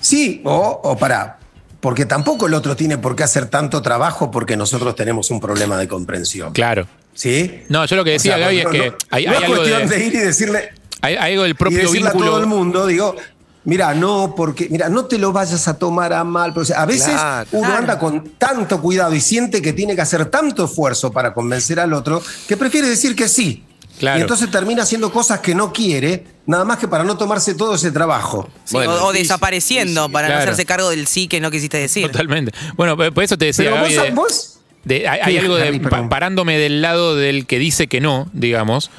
Sí, 0.00 0.42
o, 0.44 0.80
o 0.84 0.96
para. 0.96 1.38
Porque 1.80 2.04
tampoco 2.04 2.46
el 2.46 2.54
otro 2.54 2.74
tiene 2.74 2.98
por 2.98 3.14
qué 3.14 3.22
hacer 3.22 3.46
tanto 3.46 3.80
trabajo 3.82 4.30
porque 4.30 4.56
nosotros 4.56 4.96
tenemos 4.96 5.30
un 5.30 5.40
problema 5.40 5.76
de 5.76 5.86
comprensión. 5.86 6.52
Claro. 6.52 6.88
¿Sí? 7.16 7.62
No, 7.68 7.84
yo 7.86 7.96
lo 7.96 8.04
que 8.04 8.12
decía, 8.12 8.34
O 8.34 8.38
sea, 8.38 8.46
Gaby, 8.46 8.62
no- 8.62 8.70
es 8.70 8.80
que 8.80 8.90
no- 8.90 8.96
hay, 9.10 9.24
no 9.26 9.30
hay 9.32 9.36
es 9.38 9.42
algo 9.44 9.56
cuestión 9.56 9.88
de, 9.88 9.96
de 9.98 10.06
ir 10.06 10.14
y 10.14 10.18
decirle, 10.18 10.68
hay, 11.00 11.14
hay 11.16 11.32
algo 11.32 11.42
del 11.42 11.50
y 11.52 11.54
propio 11.54 11.78
decirle 11.78 12.00
vínculo. 12.02 12.24
a 12.24 12.28
todo 12.28 12.40
el 12.40 12.46
mundo, 12.46 12.86
digo, 12.86 13.16
mira, 13.64 13.94
no, 13.94 14.34
porque, 14.36 14.68
mira, 14.70 14.88
no 14.88 15.06
te 15.06 15.18
lo 15.18 15.32
vayas 15.32 15.66
a 15.66 15.76
tomar 15.78 16.12
a 16.12 16.22
mal. 16.24 16.52
Pero, 16.52 16.62
o 16.62 16.64
sea, 16.66 16.82
a 16.82 16.86
veces 16.86 17.08
Claro. 17.14 17.48
uno 17.52 17.62
Claro. 17.66 17.78
anda 17.80 17.98
con 17.98 18.28
tanto 18.38 18.80
cuidado 18.80 19.12
y 19.14 19.20
siente 19.20 19.60
que 19.62 19.72
tiene 19.72 19.96
que 19.96 20.02
hacer 20.02 20.26
tanto 20.26 20.66
esfuerzo 20.66 21.10
para 21.10 21.34
convencer 21.34 21.80
al 21.80 21.92
otro 21.94 22.22
que 22.46 22.56
prefiere 22.56 22.88
decir 22.88 23.16
que 23.16 23.28
sí. 23.28 23.64
Claro. 23.98 24.18
Y 24.18 24.20
entonces 24.22 24.50
termina 24.50 24.82
haciendo 24.82 25.10
cosas 25.10 25.40
que 25.40 25.54
no 25.54 25.72
quiere, 25.72 26.26
nada 26.44 26.66
más 26.66 26.76
que 26.76 26.86
para 26.86 27.02
no 27.02 27.16
tomarse 27.16 27.54
todo 27.54 27.76
ese 27.76 27.90
trabajo. 27.90 28.46
Sí, 28.66 28.74
Bueno, 28.76 28.92
o, 28.96 29.06
o 29.06 29.12
sí, 29.12 29.20
desapareciendo 29.20 30.02
sí, 30.02 30.06
sí. 30.08 30.12
para 30.12 30.28
no 30.28 30.34
hacerse 30.34 30.66
cargo 30.66 30.90
del 30.90 31.06
sí 31.06 31.28
que 31.28 31.40
no 31.40 31.50
quisiste 31.50 31.78
decir. 31.78 32.06
Totalmente. 32.12 32.52
Bueno, 32.76 32.94
por 32.94 33.10
por 33.14 33.24
eso 33.24 33.38
te 33.38 33.46
decía, 33.46 33.70
Pero 33.70 33.76
Gaby, 33.76 33.94
vos, 33.96 34.04
de- 34.04 34.10
vos- 34.10 34.55
de- 34.86 35.06
hay, 35.08 35.36
algo 35.36 35.56
de 35.56 35.78
parándome 36.08 36.56
del 36.58 36.80
lado 36.80 37.14
del 37.16 37.46
que 37.46 37.58
dice 37.58 37.86
que 37.88 38.00
no, 38.00 38.28
digamos. 38.32 38.90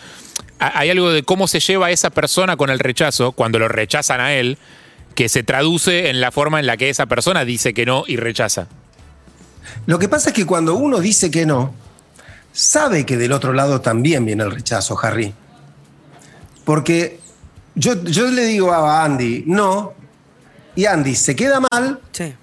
ha- 0.60 0.78
Hay 0.80 0.90
algo 0.90 1.10
de 1.12 1.24
cómo 1.24 1.48
se 1.48 1.60
lleva 1.60 1.90
esa 1.92 2.10
persona 2.12 2.58
con 2.58 2.70
el 2.70 2.78
rechazo 2.80 3.32
cuando 3.32 3.58
lo 3.58 3.68
rechazan 3.68 4.20
a 4.20 4.34
él, 4.34 4.58
que 5.16 5.30
se 5.30 5.42
traduce 5.44 6.10
en 6.10 6.22
la 6.22 6.32
forma 6.32 6.60
en 6.60 6.68
la 6.68 6.78
que 6.78 6.90
esa 6.90 7.06
persona 7.08 7.44
dice 7.46 7.74
que 7.74 7.86
no 7.86 8.04
y 8.06 8.18
rechaza. 8.18 8.68
Lo 9.88 9.98
que 9.98 10.08
pasa 10.10 10.30
es 10.30 10.36
que 10.36 10.46
cuando 10.46 10.76
uno 10.76 11.00
dice 11.00 11.32
que 11.32 11.46
no, 11.46 11.74
sabe 12.52 13.06
que 13.06 13.18
del 13.18 13.32
otro 13.32 13.54
lado 13.54 13.82
también 13.82 14.26
viene 14.26 14.44
el 14.44 14.52
rechazo, 14.52 14.98
Harry. 15.02 15.34
Porque 16.66 17.20
yo, 17.76 18.04
yo 18.04 18.28
le 18.30 18.46
digo 18.46 18.72
a 18.74 19.04
Andy, 19.06 19.44
no, 19.48 19.94
y 20.76 20.86
Andy 20.86 21.16
se 21.16 21.36
queda 21.36 21.60
mal 21.72 22.00
Sí. 22.12 22.34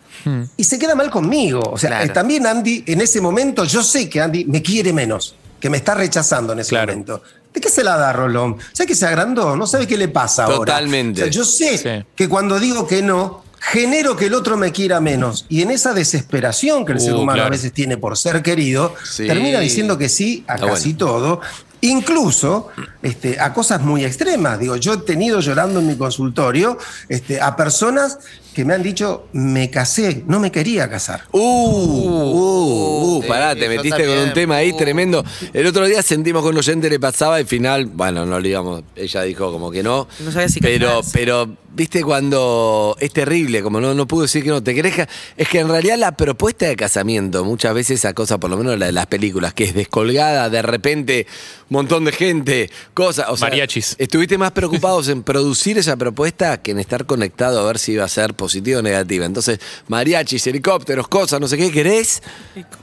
Y 0.57 0.65
se 0.65 0.79
queda 0.79 0.95
mal 0.95 1.11
conmigo. 1.11 1.61
O 1.61 1.79
sea, 1.79 1.91
Claro. 1.91 2.05
eh, 2.07 2.09
también 2.11 2.47
Andy, 2.47 2.85
en 2.87 3.01
ese 3.01 3.21
momento, 3.21 3.65
yo 3.65 3.83
sé 3.83 4.09
que 4.09 4.21
Andy 4.21 4.45
me 4.47 4.63
quiere 4.63 4.93
menos, 4.93 5.35
que 5.61 5.69
me 5.71 5.77
está 5.77 5.95
rechazando 5.95 6.53
en 6.53 6.61
ese 6.61 6.71
Claro. 6.71 6.93
momento. 6.93 7.23
¿De 7.53 7.61
qué 7.61 7.69
se 7.69 7.85
la 7.85 7.97
da, 7.97 8.13
Rolón? 8.13 8.57
¿Sabe 8.73 8.89
que 8.89 8.95
se 8.97 9.07
agrandó? 9.07 9.57
¿No 9.57 9.67
sabe 9.67 9.87
qué 9.87 9.97
le 9.97 10.09
pasa 10.09 10.45
ahora? 10.45 10.57
Totalmente. 10.57 11.21
O 11.23 11.25
sea, 11.25 11.33
yo 11.33 11.45
sé 11.45 11.79
Sí. 11.79 11.89
que 12.17 12.29
cuando 12.29 12.59
digo 12.59 12.87
que 12.87 13.01
no, 13.01 13.45
genero 13.61 14.17
que 14.17 14.27
el 14.27 14.35
otro 14.35 14.57
me 14.57 14.73
quiera 14.73 15.01
menos. 15.01 15.47
Y 15.49 15.63
en 15.63 15.71
esa 15.71 15.95
desesperación 15.95 16.85
que 16.85 16.93
el 16.93 16.99
Uh, 16.99 17.01
ser 17.01 17.15
humano 17.15 17.35
claro. 17.37 17.47
a 17.47 17.51
veces 17.51 17.73
tiene 17.73 17.97
por 17.97 18.19
ser 18.19 18.43
querido, 18.43 18.95
Sí. 19.09 19.27
termina 19.27 19.61
diciendo 19.61 19.97
que 19.97 20.09
sí 20.09 20.45
a 20.49 20.57
Está 20.57 20.67
casi 20.67 20.95
todo. 20.95 21.41
incluso 21.81 22.69
este, 23.03 23.39
a 23.41 23.53
cosas 23.53 23.81
muy 23.83 24.05
extremas. 24.05 24.59
Digo, 24.59 24.77
yo 24.77 24.95
he 24.95 24.99
tenido 24.99 25.41
llorando 25.41 25.81
en 25.81 25.87
mi 25.87 25.97
consultorio 25.97 26.79
este, 27.09 27.41
a 27.41 27.55
personas 27.57 28.19
que 28.55 28.65
me 28.65 28.73
han 28.75 28.83
dicho, 28.83 29.27
me 29.33 29.69
casé, 29.71 30.25
no 30.27 30.41
me 30.41 30.51
quería 30.51 30.89
casar. 30.89 31.25
Uh, 31.33 31.39
uh, 31.39 33.19
uh, 33.19 33.23
Sí, 33.23 33.29
pará, 33.29 33.55
te 33.55 33.69
metiste 33.69 33.91
con 33.91 33.99
también. 34.07 34.29
un 34.29 34.33
tema 34.35 34.57
ahí 34.57 34.73
Uh. 34.73 34.77
tremendo. 34.77 35.25
El 35.53 35.67
otro 35.67 35.87
día 35.87 36.03
sentimos 36.03 36.43
con 36.43 36.53
un 36.53 36.59
oyente 36.59 36.89
le 36.89 36.99
pasaba 37.01 37.37
al 37.37 37.47
final, 37.47 37.87
bueno, 37.87 38.25
no 38.27 38.39
le 38.41 38.49
digamos, 38.49 38.83
ella 38.97 39.23
dijo 39.23 39.51
como 39.53 39.71
que 39.71 39.83
no. 39.83 40.09
No 40.21 40.31
sabía 40.33 40.49
si 40.49 40.61
pero, 40.61 40.89
casarse. 40.89 41.11
pero, 41.13 41.49
viste, 41.75 42.03
cuando 42.03 42.97
es 43.01 43.13
terrible, 43.13 43.63
como 43.63 43.81
no, 43.81 43.95
no 43.95 44.07
pudo 44.07 44.23
decir 44.23 44.43
que 44.45 44.51
no 44.51 44.63
te 44.63 44.75
querés. 44.75 44.95
Es 45.37 45.49
que 45.49 45.59
en 45.61 45.69
realidad 45.69 45.97
la 45.99 46.13
propuesta 46.13 46.67
de 46.67 46.77
casamiento, 46.77 47.45
muchas 47.45 47.75
veces 47.75 47.99
esa 48.01 48.13
cosa, 48.15 48.39
por 48.39 48.51
lo 48.51 48.57
menos 48.57 48.79
la 48.79 48.87
de 48.87 48.93
las 48.93 49.07
películas, 49.07 49.55
que 49.55 49.65
es 49.65 49.75
descolgada, 49.75 50.49
de 50.51 50.63
repente, 50.63 51.27
un 51.71 51.75
montón 51.75 52.05
de 52.05 52.13
gente, 52.13 52.71
cosas. 52.95 53.27
O 53.29 53.37
sea, 53.37 53.49
Mariachis. 53.49 53.97
Estuviste 53.99 54.39
más 54.39 54.53
preocupados 54.53 55.09
en 55.09 55.23
producir 55.23 55.79
esa 55.79 55.97
propuesta 55.97 56.63
que 56.63 56.71
en 56.73 56.79
estar 56.79 57.07
conectado 57.07 57.61
a 57.61 57.65
ver 57.67 57.79
si 57.79 57.93
iba 57.93 58.05
a 58.05 58.09
ser 58.09 58.35
positiva 58.45 58.79
o 58.81 58.83
negativa. 58.83 59.25
Entonces, 59.27 59.59
mariachis, 59.89 60.47
helicópteros, 60.47 61.09
cosas, 61.09 61.41
no 61.41 61.49
sé 61.49 61.57
qué 61.57 61.71
querés. 61.71 62.23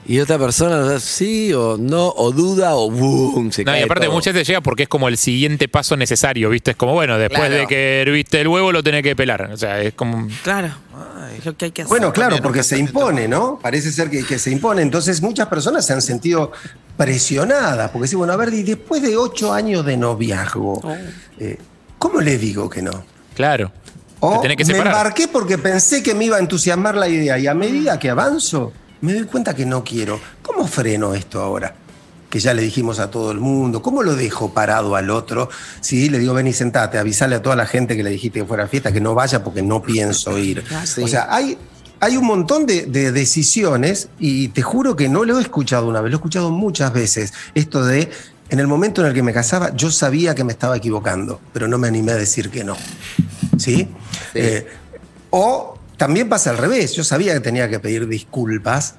Y 0.08 0.20
otra 0.20 0.38
persona, 0.40 1.00
sí 1.00 1.54
o 1.54 1.78
no, 1.78 2.10
o 2.10 2.32
duda, 2.32 2.76
o 2.76 2.90
boom, 2.90 3.52
se 3.52 3.64
No, 3.64 3.72
y 3.72 3.76
cae 3.76 3.84
aparte 3.84 4.06
todo. 4.06 4.16
muchas 4.16 4.34
veces 4.34 4.48
llega 4.48 4.62
porque 4.62 4.84
es 4.84 4.90
como 4.90 5.08
el 5.08 5.18
siguiente 5.18 5.68
paso 5.68 5.96
necesario, 5.96 6.50
¿viste? 6.50 6.72
Es 6.72 6.78
como, 6.78 6.94
bueno, 6.94 7.18
después 7.18 7.40
Claro. 7.40 7.56
de 7.56 7.68
que 7.68 8.02
herviste 8.02 8.42
el 8.42 8.48
huevo 8.48 8.72
lo 8.72 8.82
tenés 8.82 9.04
que 9.04 9.16
pelar. 9.16 9.50
O 9.54 9.58
sea, 9.58 9.80
es 9.82 9.94
como... 9.94 10.28
Claro. 10.44 10.70
Es 11.38 11.46
lo 11.46 11.56
que 11.56 11.66
hay 11.66 11.72
que 11.72 11.84
hacer. 11.84 11.90
Bueno, 11.90 12.12
claro, 12.12 12.38
porque 12.44 12.62
se 12.64 12.78
impone, 12.78 13.28
¿no? 13.28 13.58
Parece 13.62 13.92
ser 13.92 14.10
que, 14.10 14.24
que 14.26 14.38
se 14.38 14.52
impone. 14.52 14.82
Entonces 14.82 15.22
muchas 15.22 15.48
personas 15.48 15.86
se 15.86 15.94
han 15.94 16.02
sentido 16.02 16.52
presionadas, 16.98 17.90
porque 17.92 18.04
dicen, 18.04 18.20
bueno, 18.20 18.34
a 18.34 18.38
ver, 18.38 18.54
y 18.54 18.64
después 18.64 19.02
de 19.02 19.18
ocho 19.18 19.52
años 19.54 19.86
de 19.86 19.98
noviazgo, 19.98 20.82
eh, 21.40 21.58
¿cómo 21.98 22.22
le 22.22 22.38
digo 22.38 22.70
que 22.70 22.82
no? 22.82 23.04
Claro. 23.36 23.72
O 24.22 24.40
te 24.40 24.48
tenés 24.48 24.58
que 24.68 24.74
me 24.74 24.80
embarqué 24.80 25.28
porque 25.28 25.58
pensé 25.58 26.02
que 26.02 26.14
me 26.14 26.26
iba 26.26 26.38
a 26.38 26.40
entusiasmar 26.40 26.96
la 26.96 27.10
idea 27.10 27.38
y 27.38 27.48
a 27.48 27.54
medida 27.54 28.00
que 28.00 28.10
avanzo 28.10 28.72
me 29.02 29.14
doy 29.14 29.24
cuenta 29.26 29.56
que 29.56 29.66
no 29.66 29.84
quiero. 29.84 30.20
¿Cómo 30.42 30.68
freno 30.68 31.14
esto 31.16 31.42
ahora? 31.42 31.74
Que 32.30 32.40
ya 32.40 32.54
le 32.54 32.62
dijimos 32.62 33.00
a 33.00 33.10
todo 33.10 33.32
el 33.32 33.40
mundo. 33.40 33.82
¿Cómo 33.82 34.04
lo 34.04 34.16
dejo 34.16 34.54
parado 34.54 34.96
al 34.96 35.10
otro? 35.10 35.50
Sí, 35.82 36.08
le 36.10 36.20
digo, 36.20 36.34
ven 36.34 36.48
y 36.48 36.54
sentate, 36.54 36.98
avisale 36.98 37.36
a 37.36 37.42
toda 37.42 37.56
la 37.56 37.66
gente 37.66 37.98
que 37.98 38.04
le 38.04 38.12
dijiste 38.12 38.40
que 38.40 38.46
fuera 38.46 38.66
a 38.66 38.68
fiesta 38.68 38.92
que 38.94 39.02
no 39.02 39.16
vaya 39.16 39.44
porque 39.44 39.62
no 39.64 39.82
pienso 39.82 40.38
ir. 40.38 40.64
sí. 40.86 41.02
O 41.02 41.08
sea, 41.08 41.28
hay, 41.34 41.58
hay 42.00 42.16
un 42.16 42.26
montón 42.26 42.66
de, 42.68 42.86
de 42.86 43.12
decisiones 43.12 44.10
y 44.20 44.50
te 44.50 44.62
juro 44.62 44.96
que 44.96 45.10
no 45.10 45.26
lo 45.26 45.40
he 45.40 45.42
escuchado 45.42 45.88
una 45.88 46.00
vez, 46.00 46.12
lo 46.12 46.18
he 46.18 46.20
escuchado 46.20 46.52
muchas 46.52 46.94
veces. 46.94 47.34
Esto 47.56 47.84
de, 47.84 48.10
en 48.50 48.60
el 48.60 48.68
momento 48.68 49.02
en 49.02 49.08
el 49.08 49.14
que 49.14 49.24
me 49.24 49.34
casaba, 49.34 49.76
yo 49.76 49.90
sabía 49.92 50.36
que 50.36 50.44
me 50.44 50.52
estaba 50.52 50.78
equivocando, 50.78 51.40
pero 51.54 51.68
no 51.68 51.78
me 51.78 51.88
animé 51.88 52.12
a 52.12 52.16
decir 52.18 52.50
que 52.50 52.64
no. 52.64 52.78
¿Sí? 53.62 53.88
Eh, 54.34 54.68
o 55.30 55.78
también 55.98 56.28
pasa 56.30 56.50
al 56.50 56.58
revés, 56.58 56.94
yo 56.94 57.04
sabía 57.04 57.34
que 57.34 57.40
tenía 57.40 57.70
que 57.70 57.80
pedir 57.80 58.08
disculpas, 58.08 58.96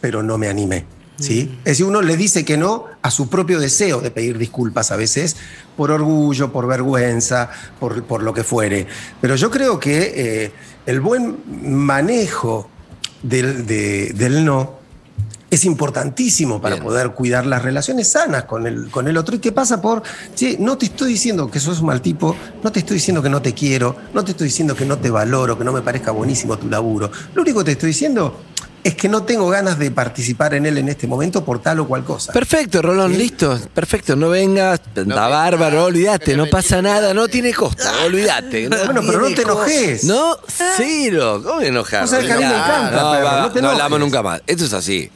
pero 0.00 0.22
no 0.22 0.38
me 0.38 0.48
animé. 0.48 0.84
¿Sí? 1.18 1.58
Es 1.60 1.64
decir, 1.78 1.86
uno 1.86 2.02
le 2.02 2.14
dice 2.16 2.44
que 2.44 2.58
no 2.58 2.84
a 3.00 3.10
su 3.10 3.30
propio 3.30 3.58
deseo 3.58 4.02
de 4.02 4.10
pedir 4.10 4.36
disculpas 4.36 4.90
a 4.92 4.96
veces, 4.96 5.36
por 5.74 5.90
orgullo, 5.90 6.52
por 6.52 6.66
vergüenza, 6.66 7.48
por, 7.80 8.04
por 8.04 8.22
lo 8.22 8.34
que 8.34 8.44
fuere. 8.44 8.86
Pero 9.22 9.34
yo 9.34 9.50
creo 9.50 9.80
que 9.80 10.12
eh, 10.44 10.52
el 10.84 11.00
buen 11.00 11.38
manejo 11.86 12.68
del, 13.22 13.66
de- 13.66 14.12
del 14.14 14.44
no 14.44 14.78
es 15.48 15.64
importantísimo 15.64 16.60
para 16.60 16.74
Bien. 16.76 16.84
poder 16.84 17.10
cuidar 17.12 17.46
las 17.46 17.62
relaciones 17.62 18.10
sanas 18.10 18.44
con 18.44 18.66
el, 18.66 18.90
con 18.90 19.06
el 19.08 19.16
otro. 19.16 19.36
¿Y 19.36 19.38
qué 19.38 19.52
pasa 19.52 19.80
por, 19.80 20.02
che, 20.34 20.56
no 20.58 20.76
te 20.76 20.86
estoy 20.86 21.12
diciendo 21.12 21.48
que 21.50 21.60
sos 21.60 21.80
un 21.80 21.86
mal 21.86 22.00
tipo, 22.00 22.36
no 22.62 22.72
te 22.72 22.80
estoy 22.80 22.94
diciendo 22.96 23.22
que 23.22 23.30
no 23.30 23.40
te 23.40 23.54
quiero, 23.54 23.94
no 24.12 24.24
te 24.24 24.32
estoy 24.32 24.48
diciendo 24.48 24.74
que 24.74 24.84
no 24.84 24.98
te 24.98 25.08
valoro, 25.10 25.56
que 25.56 25.64
no 25.64 25.72
me 25.72 25.82
parezca 25.82 26.10
buenísimo 26.10 26.58
tu 26.58 26.68
laburo. 26.68 27.10
Lo 27.34 27.42
único 27.42 27.60
que 27.60 27.66
te 27.66 27.72
estoy 27.72 27.88
diciendo 27.88 28.40
es 28.82 28.94
que 28.94 29.08
no 29.08 29.24
tengo 29.24 29.48
ganas 29.48 29.78
de 29.80 29.90
participar 29.90 30.54
en 30.54 30.64
él 30.66 30.78
en 30.78 30.88
este 30.88 31.08
momento 31.08 31.44
por 31.44 31.60
tal 31.60 31.80
o 31.80 31.88
cual 31.88 32.04
cosa. 32.04 32.32
Perfecto, 32.32 32.82
Rolón, 32.82 33.12
¿Sí? 33.12 33.18
listo. 33.18 33.58
Perfecto, 33.74 34.14
no 34.14 34.28
vengas, 34.28 34.80
está 34.80 35.00
vengas, 35.02 35.16
bárbaro, 35.30 35.84
olvídate, 35.86 36.24
que 36.32 36.36
no 36.36 36.46
pasa 36.46 36.80
nada, 36.82 37.12
no 37.14 37.26
tiene 37.28 37.52
costo, 37.52 37.82
olvídate. 38.04 38.68
Bueno, 38.68 39.00
pero 39.06 39.20
no 39.28 39.34
te 39.34 39.42
enojes. 39.42 40.04
No, 40.04 40.36
cero, 40.76 41.40
¿cómo 41.44 41.60
enojar? 41.62 42.02
Vos 42.02 42.10
sabés 42.10 42.26
que 42.26 42.32
a 42.32 42.36
mí 42.36 42.44
me 42.44 42.48
encanta, 42.50 42.90
no, 42.90 43.12
perro, 43.12 43.24
va, 43.24 43.40
no 43.42 43.52
te 43.52 43.62
no 43.62 43.70
hablamos 43.70 43.96
enojes. 43.96 44.12
nunca 44.12 44.22
más. 44.22 44.42
Esto 44.46 44.64
es 44.64 44.72
así. 44.72 45.10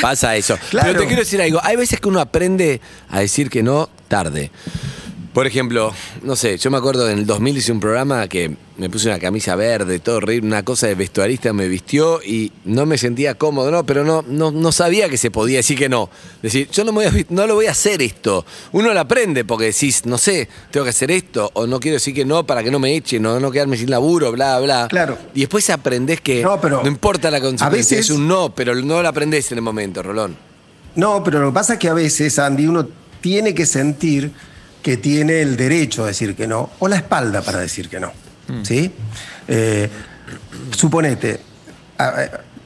Pasa 0.00 0.36
eso. 0.36 0.58
Claro. 0.70 0.88
Pero 0.92 1.00
te 1.00 1.06
quiero 1.06 1.22
decir 1.22 1.40
algo. 1.40 1.60
Hay 1.62 1.76
veces 1.76 2.00
que 2.00 2.08
uno 2.08 2.20
aprende 2.20 2.80
a 3.08 3.20
decir 3.20 3.50
que 3.50 3.62
no 3.62 3.88
tarde. 4.08 4.50
Por 5.32 5.46
ejemplo, 5.46 5.92
no 6.22 6.34
sé, 6.34 6.56
yo 6.56 6.70
me 6.70 6.78
acuerdo 6.78 7.10
en 7.10 7.18
el 7.18 7.26
2000 7.26 7.56
hice 7.58 7.72
un 7.72 7.80
programa 7.80 8.26
que 8.26 8.56
me 8.78 8.90
puse 8.90 9.08
una 9.08 9.18
camisa 9.18 9.56
verde, 9.56 9.98
todo 10.00 10.16
horrible, 10.16 10.46
una 10.48 10.62
cosa 10.64 10.86
de 10.86 10.94
vestuarista 10.94 11.52
me 11.52 11.66
vistió 11.68 12.20
y 12.22 12.52
no 12.64 12.84
me 12.86 12.98
sentía 12.98 13.34
cómodo, 13.34 13.70
no, 13.70 13.86
pero 13.86 14.04
no, 14.04 14.22
no, 14.26 14.50
no 14.50 14.72
sabía 14.72 15.08
que 15.08 15.16
se 15.16 15.30
podía 15.30 15.58
decir 15.58 15.78
que 15.78 15.88
no. 15.88 16.10
Decir, 16.42 16.68
yo 16.70 16.84
no, 16.84 16.92
me 16.92 16.96
voy 16.98 17.06
a, 17.06 17.10
vi- 17.10 17.26
no 17.30 17.46
lo 17.46 17.54
voy 17.54 17.66
a 17.66 17.70
hacer 17.70 18.02
esto. 18.02 18.44
Uno 18.72 18.92
lo 18.92 19.00
aprende 19.00 19.44
porque 19.44 19.66
decís, 19.66 20.04
no 20.06 20.18
sé, 20.18 20.48
tengo 20.70 20.84
que 20.84 20.90
hacer 20.90 21.10
esto, 21.10 21.50
o 21.54 21.66
no 21.66 21.80
quiero 21.80 21.94
decir 21.96 22.14
que 22.14 22.24
no 22.24 22.44
para 22.46 22.62
que 22.62 22.70
no 22.70 22.78
me 22.78 22.94
echen, 22.94 23.24
o 23.26 23.40
no 23.40 23.50
quedarme 23.50 23.76
sin 23.76 23.90
laburo, 23.90 24.30
bla, 24.32 24.60
bla. 24.60 24.88
Claro. 24.88 25.16
Y 25.34 25.40
después 25.40 25.68
aprendés 25.70 26.20
que 26.20 26.42
No, 26.42 26.60
pero 26.60 26.86
importa 26.86 27.30
la 27.30 27.40
consecuencia, 27.40 27.96
veces- 27.96 28.10
es 28.10 28.16
un 28.16 28.28
no, 28.28 28.54
pero 28.54 28.74
no 28.74 29.02
lo 29.02 29.08
aprendés 29.08 29.50
en 29.52 29.58
el 29.58 29.62
momento, 29.62 30.02
Rolón. 30.02 30.36
No, 30.94 31.22
pero 31.24 31.40
lo 31.40 31.48
que 31.50 31.54
pasa 31.54 31.72
es 31.74 31.78
que 31.78 31.88
a 31.88 31.94
veces, 31.94 32.38
Andy, 32.38 32.66
uno 32.66 32.88
tiene 33.20 33.54
que 33.54 33.66
sentir 33.66 34.32
que 34.82 34.96
tiene 34.96 35.40
el 35.40 35.56
derecho 35.56 36.04
a 36.04 36.08
decir 36.08 36.36
que 36.36 36.46
no, 36.46 36.70
o 36.78 36.88
la 36.88 36.96
espalda 36.96 37.42
para 37.42 37.58
decir 37.58 37.88
que 37.88 37.98
no. 37.98 38.12
¿Sí? 38.62 38.92
Eh, 39.48 39.88
suponete, 40.70 41.40
a, 41.98 42.12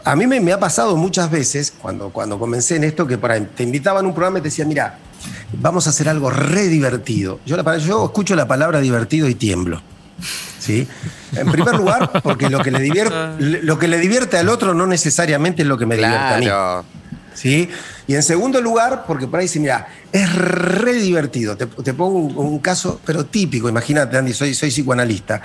a 0.05 0.17
mí 0.17 0.27
me, 0.27 0.41
me 0.41 0.53
ha 0.53 0.59
pasado 0.61 0.97
muchas 0.97 1.31
veces, 1.31 1.73
cuando, 1.81 2.11
cuando 2.11 2.39
comencé 2.39 2.77
en 2.77 2.85
esto, 2.85 3.07
que 3.07 3.19
por 3.19 3.31
ahí 3.33 3.47
te 3.57 3.63
invitaban 3.63 4.05
a 4.05 4.09
un 4.09 4.15
programa 4.15 4.39
y 4.39 4.43
te 4.43 4.49
decían, 4.49 4.69
mira, 4.69 4.99
vamos 5.61 5.87
a 5.87 5.91
hacer 5.91 6.09
algo 6.09 6.31
re 6.31 6.69
divertido. 6.69 7.41
Yo, 7.47 7.57
la- 7.57 7.77
yo 7.79 8.05
escucho 8.07 8.35
la 8.35 8.47
palabra 8.49 8.81
divertido 8.81 9.29
y 9.29 9.35
tiemblo. 9.35 9.83
¿Sí? 10.59 10.87
En 11.35 11.51
primer 11.51 11.75
lugar, 11.77 12.21
porque 12.23 12.51
lo 12.51 12.63
que, 12.63 12.71
le 12.71 12.81
divierte, 12.81 13.15
lo 13.39 13.79
que 13.79 13.89
le 13.89 13.99
divierte 13.99 14.37
al 14.37 14.49
otro 14.51 14.75
no 14.75 14.87
necesariamente 14.87 15.63
es 15.63 15.69
lo 15.69 15.79
que 15.79 15.87
me 15.87 15.97
divierte 15.97 16.35
a 16.35 16.37
mí. 16.39 16.45
¿Sí? 17.35 17.69
Y 18.07 18.15
en 18.15 18.23
segundo 18.23 18.61
lugar, 18.61 19.05
porque 19.07 19.27
por 19.27 19.41
ahí 19.41 19.47
dice, 19.47 19.61
mira, 19.61 19.89
es 20.13 20.35
re 20.35 20.95
divertido. 20.95 21.57
Te, 21.57 21.67
te 21.67 21.95
pongo 21.95 22.19
un, 22.19 22.37
un 22.37 22.59
caso, 22.59 23.01
pero 23.05 23.27
típico, 23.27 23.69
imagínate, 23.69 24.17
Andy, 24.17 24.33
soy, 24.33 24.55
soy 24.55 24.71
psicoanalista. 24.71 25.43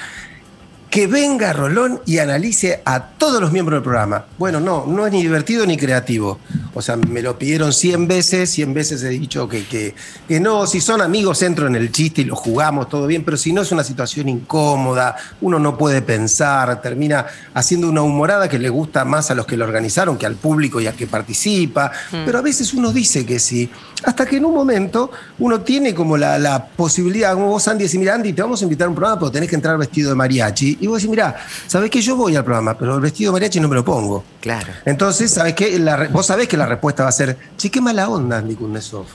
Que 0.96 1.08
venga 1.08 1.52
Rolón 1.52 2.00
y 2.06 2.20
analice 2.20 2.82
a 2.86 3.02
todos 3.02 3.42
los 3.42 3.52
miembros 3.52 3.80
del 3.80 3.84
programa. 3.84 4.28
Bueno, 4.38 4.62
no, 4.62 4.86
no 4.88 5.06
es 5.06 5.12
ni 5.12 5.24
divertido 5.24 5.66
ni 5.66 5.76
creativo. 5.76 6.40
O 6.74 6.82
sea, 6.82 6.96
me 6.96 7.22
lo 7.22 7.38
pidieron 7.38 7.74
100 7.74 8.08
veces, 8.08 8.50
100 8.52 8.74
veces 8.74 9.04
he 9.04 9.10
dicho 9.10 9.50
que, 9.50 9.66
que, 9.66 9.94
que 10.26 10.40
no, 10.40 10.66
si 10.68 10.80
son 10.80 11.02
amigos 11.02 11.42
entro 11.42 11.68
en 11.68 11.76
el 11.76 11.92
chiste 11.92 12.22
y 12.22 12.24
lo 12.24 12.38
jugamos, 12.38 12.88
todo 12.88 13.08
bien, 13.08 13.26
pero 13.26 13.36
si 13.36 13.52
no 13.52 13.62
es 13.62 13.74
una 13.74 13.84
situación 13.84 14.30
incómoda, 14.30 15.18
uno 15.42 15.60
no 15.60 15.78
puede 15.78 16.02
pensar, 16.02 16.82
termina 16.82 17.26
haciendo 17.54 17.90
una 17.90 18.02
humorada 18.02 18.48
que 18.48 18.60
le 18.60 18.70
gusta 18.70 19.04
más 19.04 19.32
a 19.32 19.36
los 19.36 19.46
que 19.46 19.58
lo 19.58 19.66
organizaron 19.66 20.18
que 20.18 20.26
al 20.26 20.36
público 20.36 20.80
y 20.80 20.88
al 20.88 20.96
que 20.96 21.08
participa, 21.08 21.92
pero 22.26 22.40
a 22.40 22.42
veces 22.42 22.74
uno 22.74 22.92
dice 22.92 23.26
que 23.26 23.40
sí, 23.40 23.70
hasta 24.04 24.26
que 24.26 24.38
en 24.38 24.46
un 24.46 24.54
momento 24.54 25.12
uno 25.40 25.62
tiene 25.62 25.94
como 25.94 26.18
la, 26.18 26.38
la 26.38 26.66
posibilidad, 26.66 27.34
como 27.34 27.48
vos 27.48 27.68
Andy, 27.68 27.86
decís, 27.86 28.00
mira 28.00 28.16
Andy, 28.16 28.34
te 28.34 28.42
vamos 28.42 28.62
a 28.62 28.66
invitar 28.66 28.88
a 28.88 28.90
un 28.90 28.96
programa, 28.96 29.20
pero 29.20 29.32
tenés 29.32 29.50
que 29.50 29.56
entrar 29.56 29.78
vestido 29.78 30.10
de 30.10 30.16
mariachi, 30.16 30.78
y 30.86 30.88
vos 30.88 30.98
decís, 30.98 31.10
mira, 31.10 31.36
sabés 31.66 31.90
que 31.90 32.00
yo 32.00 32.16
voy 32.16 32.36
al 32.36 32.44
programa, 32.44 32.78
pero 32.78 32.96
el 32.96 33.02
vestido 33.02 33.32
de 33.32 33.34
mariachi 33.34 33.60
no 33.60 33.68
me 33.68 33.76
lo 33.76 33.84
pongo. 33.84 34.24
Claro. 34.40 34.72
Entonces, 34.86 35.32
¿sabes 35.32 35.56
qué? 35.56 35.80
La 35.80 36.08
vos 36.10 36.28
sabés 36.28 36.48
que 36.48 36.58
la 36.58 36.68
respuesta 36.68 37.04
va 37.04 37.10
a 37.10 37.12
ser, 37.12 37.36
che, 37.58 37.72
qué 37.72 37.82
mala 37.82 38.08
onda, 38.08 38.38
Andy 38.38 38.56
Kuznetsov. 38.56 39.08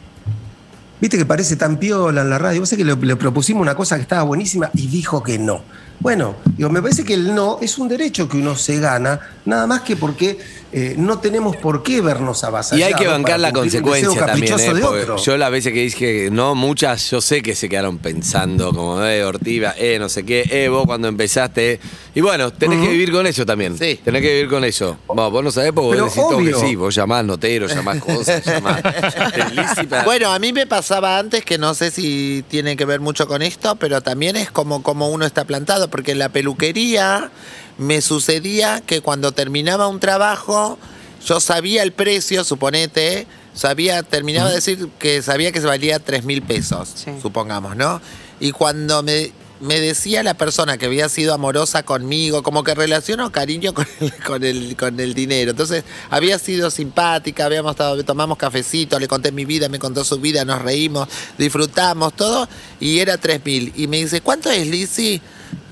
Viste 1.01 1.17
que 1.17 1.25
parece 1.25 1.57
tan 1.57 1.79
piola 1.79 2.23
en 2.23 2.31
la 2.31 2.39
radio. 2.39 2.61
Vos 2.61 2.69
sabés 2.69 2.85
que 2.85 2.93
le, 2.93 3.07
le 3.07 3.17
propusimos 3.17 3.63
una 3.63 3.75
cosa 3.75 3.97
que 3.97 4.03
estaba 4.03 4.23
buenísima 4.25 4.69
y 4.75 4.89
dijo 4.89 5.23
que 5.23 5.39
no. 5.39 5.63
Bueno, 6.01 6.35
digo, 6.57 6.71
me 6.71 6.81
parece 6.81 7.05
que 7.05 7.13
el 7.15 7.35
no 7.35 7.59
es 7.61 7.77
un 7.79 7.89
derecho 7.89 8.27
que 8.29 8.39
uno 8.39 8.57
se 8.57 8.81
gana, 8.81 9.21
nada 9.45 9.67
más 9.67 9.83
que 9.83 9.97
porque 9.97 10.39
eh, 10.73 10.95
no 10.97 11.19
tenemos 11.19 11.57
por 11.57 11.83
qué 11.83 12.01
vernos 12.01 12.43
avasallados. 12.43 12.81
Y 12.81 12.83
hay 12.83 12.95
que 12.95 13.07
bancar 13.07 13.39
la 13.39 13.53
consecuencia 13.53 14.25
también, 14.25 14.59
¿eh? 14.59 14.73
de 14.75 14.81
Porque 14.81 15.01
otro. 15.03 15.17
yo 15.19 15.37
las 15.37 15.51
veces 15.51 15.73
que 15.75 15.81
dije 15.83 16.29
no, 16.33 16.55
muchas, 16.55 17.11
yo 17.11 17.21
sé 17.21 17.43
que 17.43 17.55
se 17.55 17.69
quedaron 17.69 17.99
pensando 17.99 18.73
como, 18.73 19.05
eh, 19.05 19.23
Ortiva, 19.25 19.75
eh, 19.77 19.99
no 19.99 20.09
sé 20.09 20.25
qué, 20.25 20.45
eh, 20.51 20.69
vos 20.71 20.87
cuando 20.87 21.07
empezaste. 21.09 21.73
eh. 21.73 21.81
Y 22.15 22.21
bueno, 22.23 22.51
tenés 22.53 22.81
que 22.81 22.89
vivir 22.89 23.13
con 23.13 23.27
eso 23.27 23.45
también. 23.45 23.77
Sí. 23.79 24.01
Tenés 24.03 24.23
que 24.23 24.33
vivir 24.33 24.49
con 24.49 24.65
eso. 24.65 24.97
Vos, 25.07 25.31
vos 25.31 25.45
no 25.45 25.51
sabés 25.51 25.73
porque 25.73 25.91
Pero 25.93 26.05
vos 26.07 26.15
decís 26.15 26.29
todo 26.31 26.39
que 26.61 26.67
sí. 26.69 26.77
Vos 26.77 26.95
llamás 26.95 27.25
notero, 27.25 27.67
llamás 27.67 27.99
cosas, 28.01 28.45
llamás. 28.45 28.81
Bueno, 30.05 30.33
a 30.33 30.39
mí 30.39 30.53
me 30.53 30.67
pasaba 30.67 31.19
antes 31.19 31.45
que 31.45 31.59
no 31.59 31.75
sé 31.75 31.91
si 31.91 32.45
tiene 32.49 32.77
que 32.77 32.85
ver 32.85 33.01
mucho 33.01 33.27
con 33.27 33.43
esto, 33.43 33.77
pero 33.77 34.01
también 34.01 34.37
es 34.37 34.51
como, 34.51 34.83
como 34.83 35.09
uno 35.11 35.27
está 35.27 35.45
plantado, 35.45 35.90
porque 35.91 36.13
en 36.13 36.19
la 36.19 36.29
peluquería 36.31 37.31
me 37.79 38.01
sucedía 38.01 38.81
que 38.81 39.01
cuando 39.01 39.33
terminaba 39.33 39.89
un 39.89 40.01
trabajo, 40.01 40.79
yo 41.27 41.41
sabía 41.41 41.83
el 41.83 41.93
precio, 41.93 42.45
suponete, 42.45 43.27
sabía, 43.55 44.03
terminaba 44.03 44.49
de 44.51 44.57
decir 44.57 44.89
que 44.99 45.23
sabía 45.23 45.53
que 45.53 45.61
se 45.61 45.67
valía 45.67 45.99
3 45.99 46.25
mil 46.25 46.43
pesos, 46.43 46.91
Sí. 46.95 47.11
supongamos, 47.21 47.77
¿no? 47.77 48.01
Y 48.39 48.53
cuando 48.53 49.03
me, 49.03 49.33
me 49.61 49.81
decía 49.81 50.23
la 50.23 50.33
persona 50.35 50.79
que 50.79 50.87
había 50.87 51.09
sido 51.11 51.35
amorosa 51.35 51.83
conmigo, 51.83 52.43
como 52.43 52.65
que 52.65 52.75
relaciono 52.75 53.31
cariño 53.33 53.75
con 53.75 53.87
el, 54.01 54.15
con 54.25 54.45
el, 54.45 54.77
con 54.77 54.99
el 55.01 55.13
dinero. 55.15 55.51
Entonces, 55.51 55.85
había 56.09 56.39
sido 56.39 56.71
simpática, 56.71 57.45
habíamos 57.47 57.73
estado, 57.73 58.03
tomamos 58.05 58.39
cafecito, 58.39 58.99
le 58.99 59.09
conté 59.09 59.33
mi 59.33 59.45
vida, 59.45 59.69
me 59.69 59.79
contó 59.79 60.05
su 60.05 60.19
vida, 60.21 60.45
nos 60.47 60.63
reímos, 60.63 61.09
disfrutamos, 61.37 62.15
todo, 62.15 62.49
y 62.79 62.99
era 63.01 63.19
3 63.19 63.45
mil. 63.45 63.73
Y 63.77 63.87
me 63.89 63.99
dice, 63.99 64.21
¿cuánto 64.23 64.51
es, 64.51 64.67
Lizzy? 64.67 65.21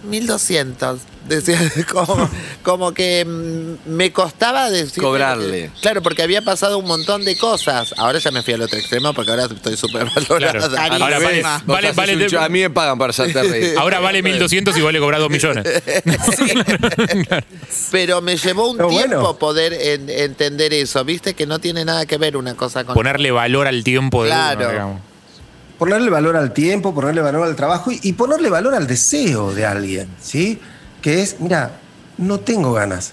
1200. 0.04 1.00
Decía, 1.28 1.60
como, 1.92 2.30
como 2.62 2.94
que 2.94 3.24
mm, 3.24 3.90
me 3.90 4.12
costaba 4.12 4.70
decir. 4.70 5.02
Cobrarle. 5.02 5.70
Claro, 5.82 6.02
porque 6.02 6.22
había 6.22 6.40
pasado 6.42 6.78
un 6.78 6.86
montón 6.86 7.24
de 7.24 7.36
cosas. 7.36 7.94
Ahora 7.98 8.18
ya 8.18 8.30
me 8.30 8.42
fui 8.42 8.54
al 8.54 8.62
otro 8.62 8.78
extremo 8.78 9.12
porque 9.12 9.30
ahora 9.32 9.44
estoy 9.44 9.76
súper 9.76 10.06
valorada. 10.14 10.68
Claro. 10.68 11.04
Ahora 11.04 11.18
vale, 11.18 11.92
vale, 11.92 12.36
a 12.38 12.48
mí 12.48 12.60
me 12.60 12.70
pagan 12.70 12.98
para 12.98 13.12
reír. 13.12 13.74
ahora 13.78 14.00
vale 14.00 14.22
1200 14.22 14.74
y 14.76 14.80
vale 14.80 14.98
cobrar 15.00 15.20
2 15.20 15.30
millones. 15.30 15.64
Pero 17.90 18.20
me 18.20 18.36
llevó 18.36 18.70
un 18.70 18.76
Pero 18.76 18.88
tiempo 18.88 19.16
bueno. 19.20 19.38
poder 19.38 19.72
en- 19.74 20.08
entender 20.10 20.72
eso, 20.72 21.04
¿viste? 21.04 21.34
Que 21.34 21.46
no 21.46 21.58
tiene 21.58 21.84
nada 21.84 22.06
que 22.06 22.16
ver 22.18 22.36
una 22.36 22.54
cosa 22.54 22.84
con. 22.84 22.94
Ponerle 22.94 23.30
valor 23.30 23.66
al 23.66 23.84
tiempo 23.84 24.24
de 24.24 24.30
Claro. 24.30 24.70
uno. 24.70 25.00
Ponerle 25.78 26.10
valor 26.10 26.36
al 26.36 26.52
tiempo, 26.52 26.92
ponerle 26.94 27.20
valor 27.22 27.46
al 27.46 27.54
trabajo 27.56 27.90
y, 27.92 28.00
y 28.02 28.12
ponerle 28.14 28.50
valor 28.50 28.74
al 28.74 28.86
deseo 28.86 29.54
de 29.54 29.64
alguien, 29.64 30.08
¿sí? 30.20 30.58
Que 31.00 31.22
es, 31.22 31.36
mira, 31.38 31.70
no 32.16 32.40
tengo 32.40 32.72
ganas. 32.72 33.12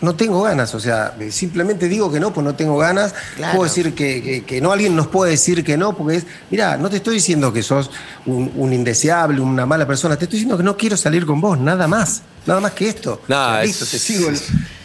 No 0.00 0.14
tengo 0.14 0.42
ganas, 0.42 0.74
o 0.74 0.80
sea, 0.80 1.14
eh, 1.18 1.32
simplemente 1.32 1.88
digo 1.88 2.12
que 2.12 2.20
no, 2.20 2.32
pues 2.32 2.44
no 2.44 2.54
tengo 2.54 2.76
ganas. 2.76 3.14
Claro. 3.36 3.56
Puedo 3.56 3.64
decir 3.70 3.94
que, 3.94 4.22
que- 4.22 4.44
que 4.44 4.60
no, 4.60 4.70
alguien 4.70 4.94
nos 4.94 5.06
puede 5.06 5.30
decir 5.30 5.64
que 5.64 5.78
no, 5.78 5.96
porque 5.96 6.16
es, 6.18 6.26
mira, 6.50 6.76
no 6.76 6.90
te 6.90 6.96
estoy 6.96 7.14
diciendo 7.14 7.52
que 7.52 7.62
sos 7.62 7.90
un, 8.26 8.52
un 8.54 8.72
indeseable, 8.74 9.40
una 9.40 9.64
mala 9.64 9.86
persona, 9.86 10.16
te 10.16 10.24
estoy 10.26 10.38
diciendo 10.40 10.58
que 10.58 10.62
no 10.62 10.76
quiero 10.76 10.96
salir 10.98 11.24
con 11.24 11.40
vos, 11.40 11.58
nada 11.58 11.88
más, 11.88 12.20
nada 12.44 12.60
más 12.60 12.72
que 12.72 12.88
esto. 12.88 13.22
No, 13.28 13.34
O 13.34 13.38
sea, 13.38 13.62
es- 13.62 13.68
listo, 13.68 13.86
te 13.86 13.98
sigo, 13.98 14.28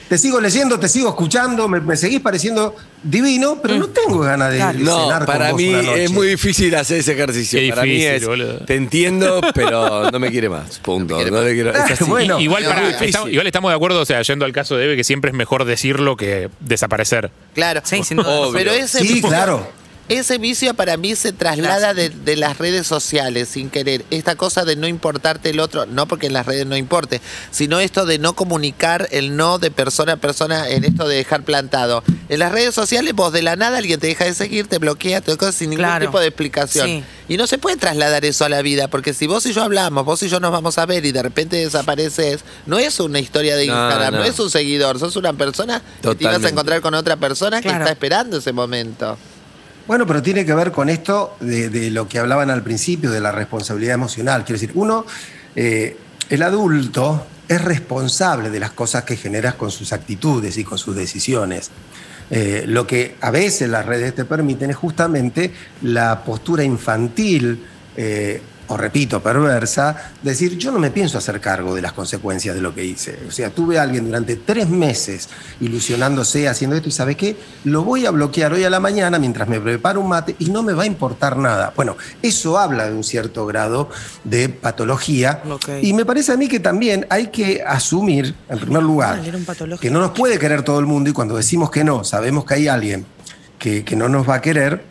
te 0.10 0.18
sigo 0.18 0.42
leyendo, 0.42 0.80
te 0.80 0.90
sigo 0.90 1.08
escuchando, 1.10 1.68
me, 1.70 1.80
me 1.80 1.96
seguís 1.96 2.20
pareciendo 2.20 2.76
divino, 3.04 3.60
pero 3.62 3.76
no 3.76 3.88
tengo 3.88 4.20
ganas 4.20 4.52
de, 4.52 4.58
Claro. 4.58 4.80
No, 4.80 5.04
cenar 5.04 5.18
con 5.20 5.26
para 5.28 5.52
vos 5.52 5.62
mí 5.62 5.70
una 5.70 5.82
noche. 5.84 6.04
es 6.04 6.12
muy 6.12 6.28
difícil 6.28 6.74
hacer 6.76 6.98
ese 7.00 7.14
ejercicio. 7.14 7.60
Qué 7.60 7.70
para 7.70 7.84
mí 7.84 8.04
es, 8.04 8.26
boludo. 8.26 8.58
te 8.66 8.76
entiendo, 8.76 9.40
pero 9.54 10.10
no 10.12 10.20
me 10.20 10.32
quiere 10.32 10.50
más. 10.50 10.80
Punto. 10.80 11.16
No 11.32 11.42
quiero- 11.44 11.72
es. 11.72 12.08
Bueno. 12.08 12.40
Igual, 12.40 12.64
no, 12.64 12.90
estamos, 13.06 13.30
igual 13.32 13.48
estamos 13.48 13.72
de 13.72 13.76
acuerdo, 13.76 14.02
o 14.02 14.06
sea, 14.06 14.22
yendo 14.24 14.46
al 14.46 14.52
caso 14.52 14.76
de 14.76 14.86
Eve, 14.86 14.96
que 14.98 15.04
siempre 15.04 15.30
es 15.32 15.38
mejor 15.38 15.64
decirlo 15.64 16.18
que 16.18 16.50
desaparecer. 16.60 17.30
Claro. 17.54 17.82
Sí, 17.84 18.04
sin 18.04 18.18
duda. 18.18 18.30
Obvio. 18.30 18.54
Pero 18.54 18.72
ese 18.72 19.00
Sí, 19.00 19.22
claro. 19.22 19.66
Ese 20.10 20.40
vicio 20.40 20.74
para 20.74 20.98
mí 20.98 21.16
se 21.16 21.32
traslada 21.34 21.94
de, 21.94 22.10
de 22.10 22.36
las 22.36 22.58
redes 22.58 22.88
sociales 22.88 23.48
sin 23.50 23.70
querer. 23.70 24.04
Esta 24.10 24.36
cosa 24.36 24.66
de 24.66 24.76
no 24.76 24.88
importarte 24.88 25.52
el 25.52 25.60
otro, 25.60 25.86
no 25.86 26.08
porque 26.08 26.26
en 26.28 26.34
las 26.34 26.48
redes 26.48 26.66
no 26.66 26.76
importe, 26.76 27.22
sino 27.52 27.80
esto 27.80 28.06
de 28.08 28.18
no 28.18 28.34
comunicar 28.34 29.08
el 29.12 29.36
no 29.38 29.60
de 29.60 29.70
persona 29.70 30.14
a 30.14 30.18
persona 30.18 30.68
en 30.68 30.84
esto 30.84 31.08
de 31.08 31.18
dejar 31.18 31.44
plantado. 31.44 32.04
En 32.28 32.40
las 32.40 32.52
redes 32.52 32.74
sociales 32.74 33.14
vos 33.14 33.32
de 33.32 33.44
la 33.44 33.56
nada 33.56 33.78
alguien 33.78 34.00
te 34.00 34.08
deja 34.08 34.26
de 34.26 34.34
seguir, 34.34 34.68
te 34.68 34.80
bloquea, 34.80 35.22
te 35.22 35.38
cosas 35.38 35.54
sin 35.56 35.70
ningún 35.70 35.86
Claro. 35.86 36.06
tipo 36.08 36.20
de 36.20 36.28
explicación. 36.28 36.88
Sí. 36.88 37.04
Y 37.28 37.38
no 37.38 37.46
se 37.46 37.60
puede 37.60 37.78
trasladar 37.78 38.26
eso 38.26 38.44
a 38.46 38.50
la 38.50 38.64
vida, 38.64 38.88
porque 38.88 39.14
si 39.14 39.28
vos 39.28 39.46
y 39.46 39.54
yo 39.54 39.62
hablamos, 39.62 40.04
vos 40.06 40.24
y 40.24 40.30
yo 40.30 40.40
nos 40.40 40.52
vamos 40.52 40.80
a 40.80 40.88
ver 40.88 41.06
y 41.06 41.12
de 41.12 41.22
repente 41.22 41.58
desapareces, 41.58 42.40
no 42.66 42.80
es 42.80 43.00
una 43.00 43.20
historia 43.20 43.56
de 43.56 43.66
Instagram, 43.66 44.14
no, 44.16 44.20
no. 44.22 44.26
es 44.26 44.40
un 44.40 44.50
seguidor, 44.50 44.98
sos 44.98 45.16
una 45.16 45.34
persona 45.34 45.84
que 46.02 46.16
te 46.16 46.24
ibas 46.24 46.44
a 46.44 46.50
encontrar 46.50 46.82
con 46.82 46.96
otra 46.96 47.18
persona 47.18 47.62
que 47.62 47.70
está 47.70 47.92
esperando 47.92 48.38
ese 48.38 48.52
momento. 48.52 49.16
Bueno, 49.90 50.06
pero 50.06 50.22
tiene 50.22 50.46
que 50.46 50.54
ver 50.54 50.72
con 50.72 50.88
esto 50.88 51.36
de, 51.40 51.90
lo 51.90 52.08
que 52.08 52.20
hablaban 52.20 52.52
al 52.52 52.62
principio, 52.62 53.10
de 53.10 53.20
la 53.20 53.32
responsabilidad 53.32 53.96
emocional. 53.96 54.46
Quiero 54.46 54.62
decir, 54.62 54.72
uno, 54.76 55.04
eh, 55.56 55.98
el 56.30 56.44
adulto 56.44 57.26
es 57.48 57.60
responsable 57.60 58.52
de 58.52 58.60
las 58.60 58.70
cosas 58.70 59.04
que 59.04 59.16
generas 59.16 59.56
con 59.56 59.72
sus 59.72 59.92
actitudes 59.92 60.60
y 60.60 60.64
con 60.64 60.78
sus 60.78 60.96
decisiones. 60.96 61.72
Eh, 62.30 62.66
lo 62.68 62.86
que 62.86 63.16
a 63.20 63.32
veces 63.32 63.68
las 63.68 63.84
redes 63.84 64.14
te 64.14 64.26
permiten 64.26 64.70
es 64.70 64.76
justamente 64.76 65.52
la 65.82 66.24
postura 66.24 66.64
infantil, 66.64 67.66
eh, 67.98 68.44
o 68.70 68.78
repito, 68.78 69.22
perversa, 69.22 70.14
decir, 70.24 70.58
yo 70.58 70.72
no 70.72 70.80
me 70.80 70.92
pienso 70.92 71.18
hacer 71.18 71.42
cargo 71.42 71.76
de 71.76 71.82
las 71.82 71.94
consecuencias 71.94 72.56
de 72.56 72.62
lo 72.62 72.74
que 72.74 72.86
hice. 72.86 73.20
O 73.28 73.32
sea, 73.32 73.50
tuve 73.50 73.78
a 73.80 73.84
alguien 73.84 74.06
durante 74.06 74.38
tres 74.38 74.70
meses 74.70 75.30
ilusionándose, 75.60 76.48
haciendo 76.48 76.76
esto, 76.76 76.90
y 76.90 76.92
¿sabe 76.92 77.16
qué? 77.16 77.36
Lo 77.66 77.84
voy 77.84 78.06
a 78.06 78.12
bloquear 78.12 78.54
hoy 78.54 78.64
a 78.64 78.70
la 78.70 78.80
mañana 78.80 79.20
mientras 79.20 79.48
me 79.50 79.60
preparo 79.60 80.00
un 80.00 80.10
mate 80.10 80.36
y 80.40 80.50
no 80.50 80.64
me 80.64 80.74
va 80.74 80.84
a 80.84 80.88
importar 80.88 81.38
nada. 81.38 81.74
Bueno, 81.76 81.98
eso 82.22 82.58
habla 82.58 82.88
de 82.88 82.96
un 82.96 83.04
cierto 83.04 83.46
grado 83.46 83.90
de 84.24 84.50
patología. 84.50 85.42
Y 85.82 85.94
me 85.94 86.06
parece 86.06 86.32
a 86.32 86.38
mí 86.38 86.48
que 86.48 86.60
también 86.60 87.06
hay 87.10 87.28
que 87.28 87.62
asumir, 87.66 88.34
en 88.48 88.60
primer 88.60 88.84
lugar, 88.84 89.10
Ah, 89.10 89.78
que 89.80 89.90
no 89.90 90.00
nos 90.00 90.12
puede 90.12 90.38
querer 90.40 90.64
todo 90.64 90.80
el 90.80 90.86
mundo 90.86 91.10
y 91.10 91.14
cuando 91.14 91.36
decimos 91.36 91.72
que 91.72 91.84
no, 91.84 92.04
sabemos 92.04 92.46
que 92.46 92.54
hay 92.56 92.68
alguien 92.68 93.06
que, 93.58 93.84
que 93.84 93.96
no 93.96 94.10
nos 94.10 94.28
va 94.28 94.36
a 94.36 94.42
querer, 94.42 94.84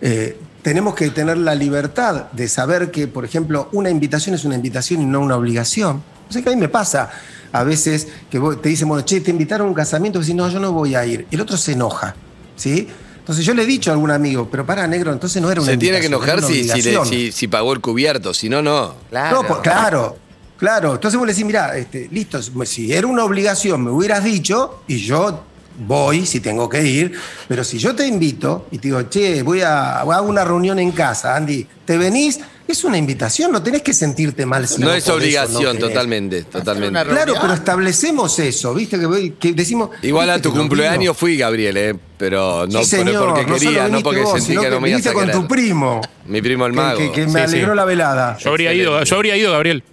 eh, 0.00 0.38
tenemos 0.66 0.96
que 0.96 1.10
tener 1.10 1.38
la 1.38 1.54
libertad 1.54 2.24
de 2.32 2.48
saber 2.48 2.90
que, 2.90 3.06
por 3.06 3.24
ejemplo, 3.24 3.68
una 3.70 3.88
invitación 3.88 4.34
es 4.34 4.44
una 4.44 4.56
invitación 4.56 5.00
y 5.00 5.04
no 5.06 5.20
una 5.20 5.36
obligación. 5.36 6.02
O 6.28 6.32
sea 6.32 6.42
que 6.42 6.48
a 6.48 6.52
mí 6.56 6.60
me 6.60 6.68
pasa 6.68 7.08
a 7.52 7.62
veces 7.62 8.08
que 8.28 8.40
te 8.60 8.68
dicen, 8.70 8.88
bueno, 8.88 9.04
che, 9.04 9.20
te 9.20 9.30
invitaron 9.30 9.68
a 9.68 9.70
un 9.70 9.76
casamiento, 9.76 10.18
y 10.18 10.22
decís, 10.22 10.34
no, 10.34 10.48
yo 10.48 10.58
no 10.58 10.72
voy 10.72 10.96
a 10.96 11.06
ir. 11.06 11.24
El 11.30 11.40
otro 11.40 11.56
se 11.56 11.74
enoja, 11.74 12.16
¿sí? 12.56 12.88
Entonces 13.16 13.44
yo 13.44 13.54
le 13.54 13.62
he 13.62 13.66
dicho 13.66 13.90
a 13.90 13.94
algún 13.94 14.10
amigo, 14.10 14.48
pero 14.50 14.66
para, 14.66 14.84
negro, 14.88 15.12
entonces 15.12 15.40
no 15.40 15.52
era 15.52 15.60
una 15.60 15.70
Se 15.70 15.76
tiene 15.76 16.00
que 16.00 16.06
enojar 16.06 16.42
si, 16.42 16.64
si, 16.64 16.64
le- 16.64 16.72
obligación". 16.72 17.06
si- 17.06 17.30
si 17.30 17.46
pagó 17.46 17.72
el 17.72 17.80
cubierto, 17.80 18.34
si 18.34 18.48
no, 18.48 18.60
no. 18.60 18.92
Claro. 19.10 19.42
No, 19.42 19.46
pues, 19.46 19.60
claro, 19.60 20.16
claro. 20.56 20.94
Entonces 20.94 21.16
vos 21.16 21.28
le 21.28 21.32
decís, 21.32 21.46
mira, 21.46 21.76
este, 21.76 22.08
listo, 22.10 22.40
si 22.64 22.92
era 22.92 23.06
una 23.06 23.22
obligación, 23.22 23.84
me 23.84 23.92
hubieras 23.92 24.24
dicho 24.24 24.82
y 24.88 24.96
yo 24.98 25.44
voy 25.78 26.26
si 26.26 26.40
tengo 26.40 26.68
que 26.68 26.82
ir, 26.82 27.12
pero 27.48 27.64
si 27.64 27.78
yo 27.78 27.94
te 27.94 28.06
invito 28.06 28.66
y 28.70 28.78
te 28.78 28.88
digo, 28.88 29.02
che, 29.02 29.42
voy 29.42 29.60
a, 29.62 30.00
hago 30.00 30.28
una 30.28 30.44
reunión 30.44 30.78
en 30.78 30.92
casa, 30.92 31.36
Andy, 31.36 31.66
¿te 31.84 31.96
venís? 31.98 32.40
Es 32.68 32.82
una 32.82 32.98
invitación, 32.98 33.52
no 33.52 33.62
tenés 33.62 33.82
que 33.82 33.92
sentirte 33.94 34.44
mal 34.44 34.66
si 34.66 34.80
No 34.80 34.88
vos 34.88 34.96
es 34.96 35.06
no 35.06 35.14
obligación, 35.14 35.78
totalmente, 35.78 36.42
totalmente. 36.42 37.00
Claro, 37.04 37.34
pero 37.40 37.52
establecemos 37.54 38.36
eso, 38.40 38.74
¿viste? 38.74 38.98
Que, 39.38 39.52
decimos. 39.52 39.90
Igual 40.02 40.30
a 40.30 40.34
¿viste 40.34 40.48
tu 40.48 40.54
no 40.54 40.62
cumpleaños 40.62 41.16
fui, 41.16 41.36
Gabriel, 41.36 41.76
eh, 41.76 41.94
pero 42.18 42.66
no 42.66 42.80
Sí, 42.80 42.86
señor, 42.96 43.24
porque 43.24 43.46
no 43.46 43.54
quería, 43.56 43.86
no 43.86 44.00
porque 44.00 44.20
vos, 44.22 44.32
sentí 44.32 44.46
sino 44.48 44.62
que 44.62 44.70
no 44.70 44.80
me 44.80 44.88
ibas 44.90 45.06
a 45.06 45.12
con 45.12 45.26
querer. 45.26 45.36
tu 45.36 45.46
primo. 45.46 46.00
Mi 46.26 46.42
primo 46.42 46.66
el 46.66 46.72
que- 46.72 46.76
mago. 46.76 46.98
Que, 46.98 47.12
que 47.12 47.26
me 47.26 47.32
Sí, 47.32 47.38
alegró 47.38 47.72
sí. 47.72 47.76
la 47.76 47.84
velada. 47.84 48.36
Yo 48.38 48.50
habría 48.50 48.74
ido, 48.74 49.00
yo 49.04 49.14
habría 49.16 49.36
ido, 49.36 49.52
Gabriel. 49.52 49.84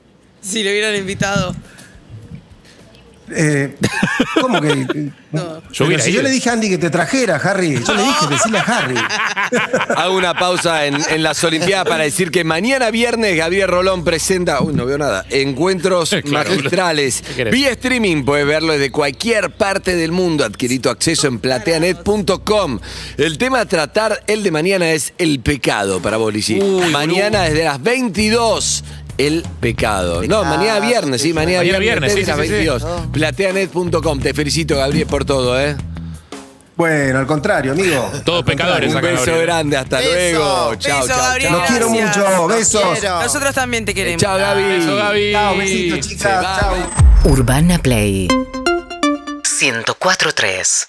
Si 0.41 0.63
le 0.63 0.71
hubieran 0.71 0.95
invitado. 0.95 1.55
Eh, 3.31 3.75
¿Cómo 4.41 4.59
que? 4.59 5.09
No. 5.31 5.61
Yo 5.71 5.99
si 5.99 6.11
yo 6.11 6.21
le 6.21 6.29
dije 6.29 6.49
a 6.49 6.53
Andy 6.53 6.69
que 6.69 6.77
te 6.77 6.89
trajera, 6.89 7.37
Harry. 7.37 7.81
Yo 7.83 7.93
le 7.93 8.03
dije, 8.03 8.27
decirle 8.29 8.59
a 8.59 8.61
Harry. 8.61 8.95
Hago 9.95 10.17
una 10.17 10.33
pausa 10.33 10.85
en, 10.85 10.95
en 11.09 11.23
las 11.23 11.43
Olimpiadas 11.43 11.87
para 11.87 12.03
decir 12.03 12.29
que 12.31 12.43
mañana 12.43 12.91
viernes 12.91 13.35
Gabriel 13.35 13.67
Rolón 13.67 14.03
presenta, 14.03 14.61
uy, 14.61 14.73
no 14.73 14.85
veo 14.85 14.97
nada, 14.97 15.25
encuentros 15.29 16.15
Claro, 16.23 16.49
magistrales. 16.51 17.23
Vía 17.51 17.71
streaming, 17.71 18.23
puedes 18.23 18.45
verlo 18.45 18.73
desde 18.73 18.91
cualquier 18.91 19.51
parte 19.51 19.95
del 19.95 20.11
mundo. 20.11 20.45
Adquirí 20.45 20.79
tu 20.79 20.89
acceso 20.89 21.27
en 21.27 21.39
plateanet.com. 21.39 22.79
El 23.17 23.37
tema 23.37 23.61
a 23.61 23.65
tratar, 23.65 24.23
el 24.27 24.43
de 24.43 24.51
mañana, 24.51 24.91
es 24.91 25.13
el 25.17 25.39
pecado 25.39 26.01
para. 26.01 26.17
Uy, 26.23 26.91
Mañana 26.91 27.43
desde 27.43 27.63
las 27.63 27.81
22. 27.81 28.83
El 29.17 29.43
pecado. 29.59 30.21
No, 30.27 30.43
mañana 30.43 30.79
viernes, 30.79 31.21
sí, 31.21 31.33
mañana, 31.33 31.59
Mañana 31.59 31.77
viernes, 31.79 32.13
sí, 32.13 32.19
sí, 32.25 32.27
sí, 32.31 32.31
sí. 32.43 32.49
22. 32.49 32.85
Plateanet.com. 33.11 34.19
Te 34.19 34.33
felicito, 34.33 34.77
Gabriel, 34.77 35.05
por 35.07 35.23
todo, 35.25 35.59
¿eh? 35.59 35.75
Bueno, 36.75 37.19
al 37.19 37.27
contrario, 37.27 37.73
amigo. 37.73 38.11
Todos 38.25 38.43
pecadores 38.43 38.91
Un 38.91 38.97
acá, 38.97 39.05
beso 39.07 39.19
Gabriel. 39.25 39.41
grande, 39.45 39.77
hasta 39.77 39.97
Beso. 39.99 40.09
luego. 40.11 40.75
Chao, 40.75 41.01
Beso, 41.01 41.07
chao, 41.07 41.17
Gabriel, 41.19 41.49
chao. 41.51 41.59
Los 41.59 41.69
quiero 41.69 41.89
Gracias. 41.91 42.17
mucho. 42.17 42.47
Besos. 42.47 42.99
quiero. 42.99 43.21
Nosotros 43.21 43.53
también 43.55 43.85
te 43.85 43.93
queremos. 43.93 44.19
Chao, 44.21 44.37
Gaby. 44.39 44.63
Beso, 44.63 44.95
Gaby. 44.95 45.31
Chao, 45.31 45.55
besitos, 45.57 46.05
Se 46.05 46.11
chicas. 46.15 46.43
va. 46.43 46.59
Chao. 46.59 46.75
Urbana 47.31 47.77
Play 47.77 48.27
104.3 48.27 50.87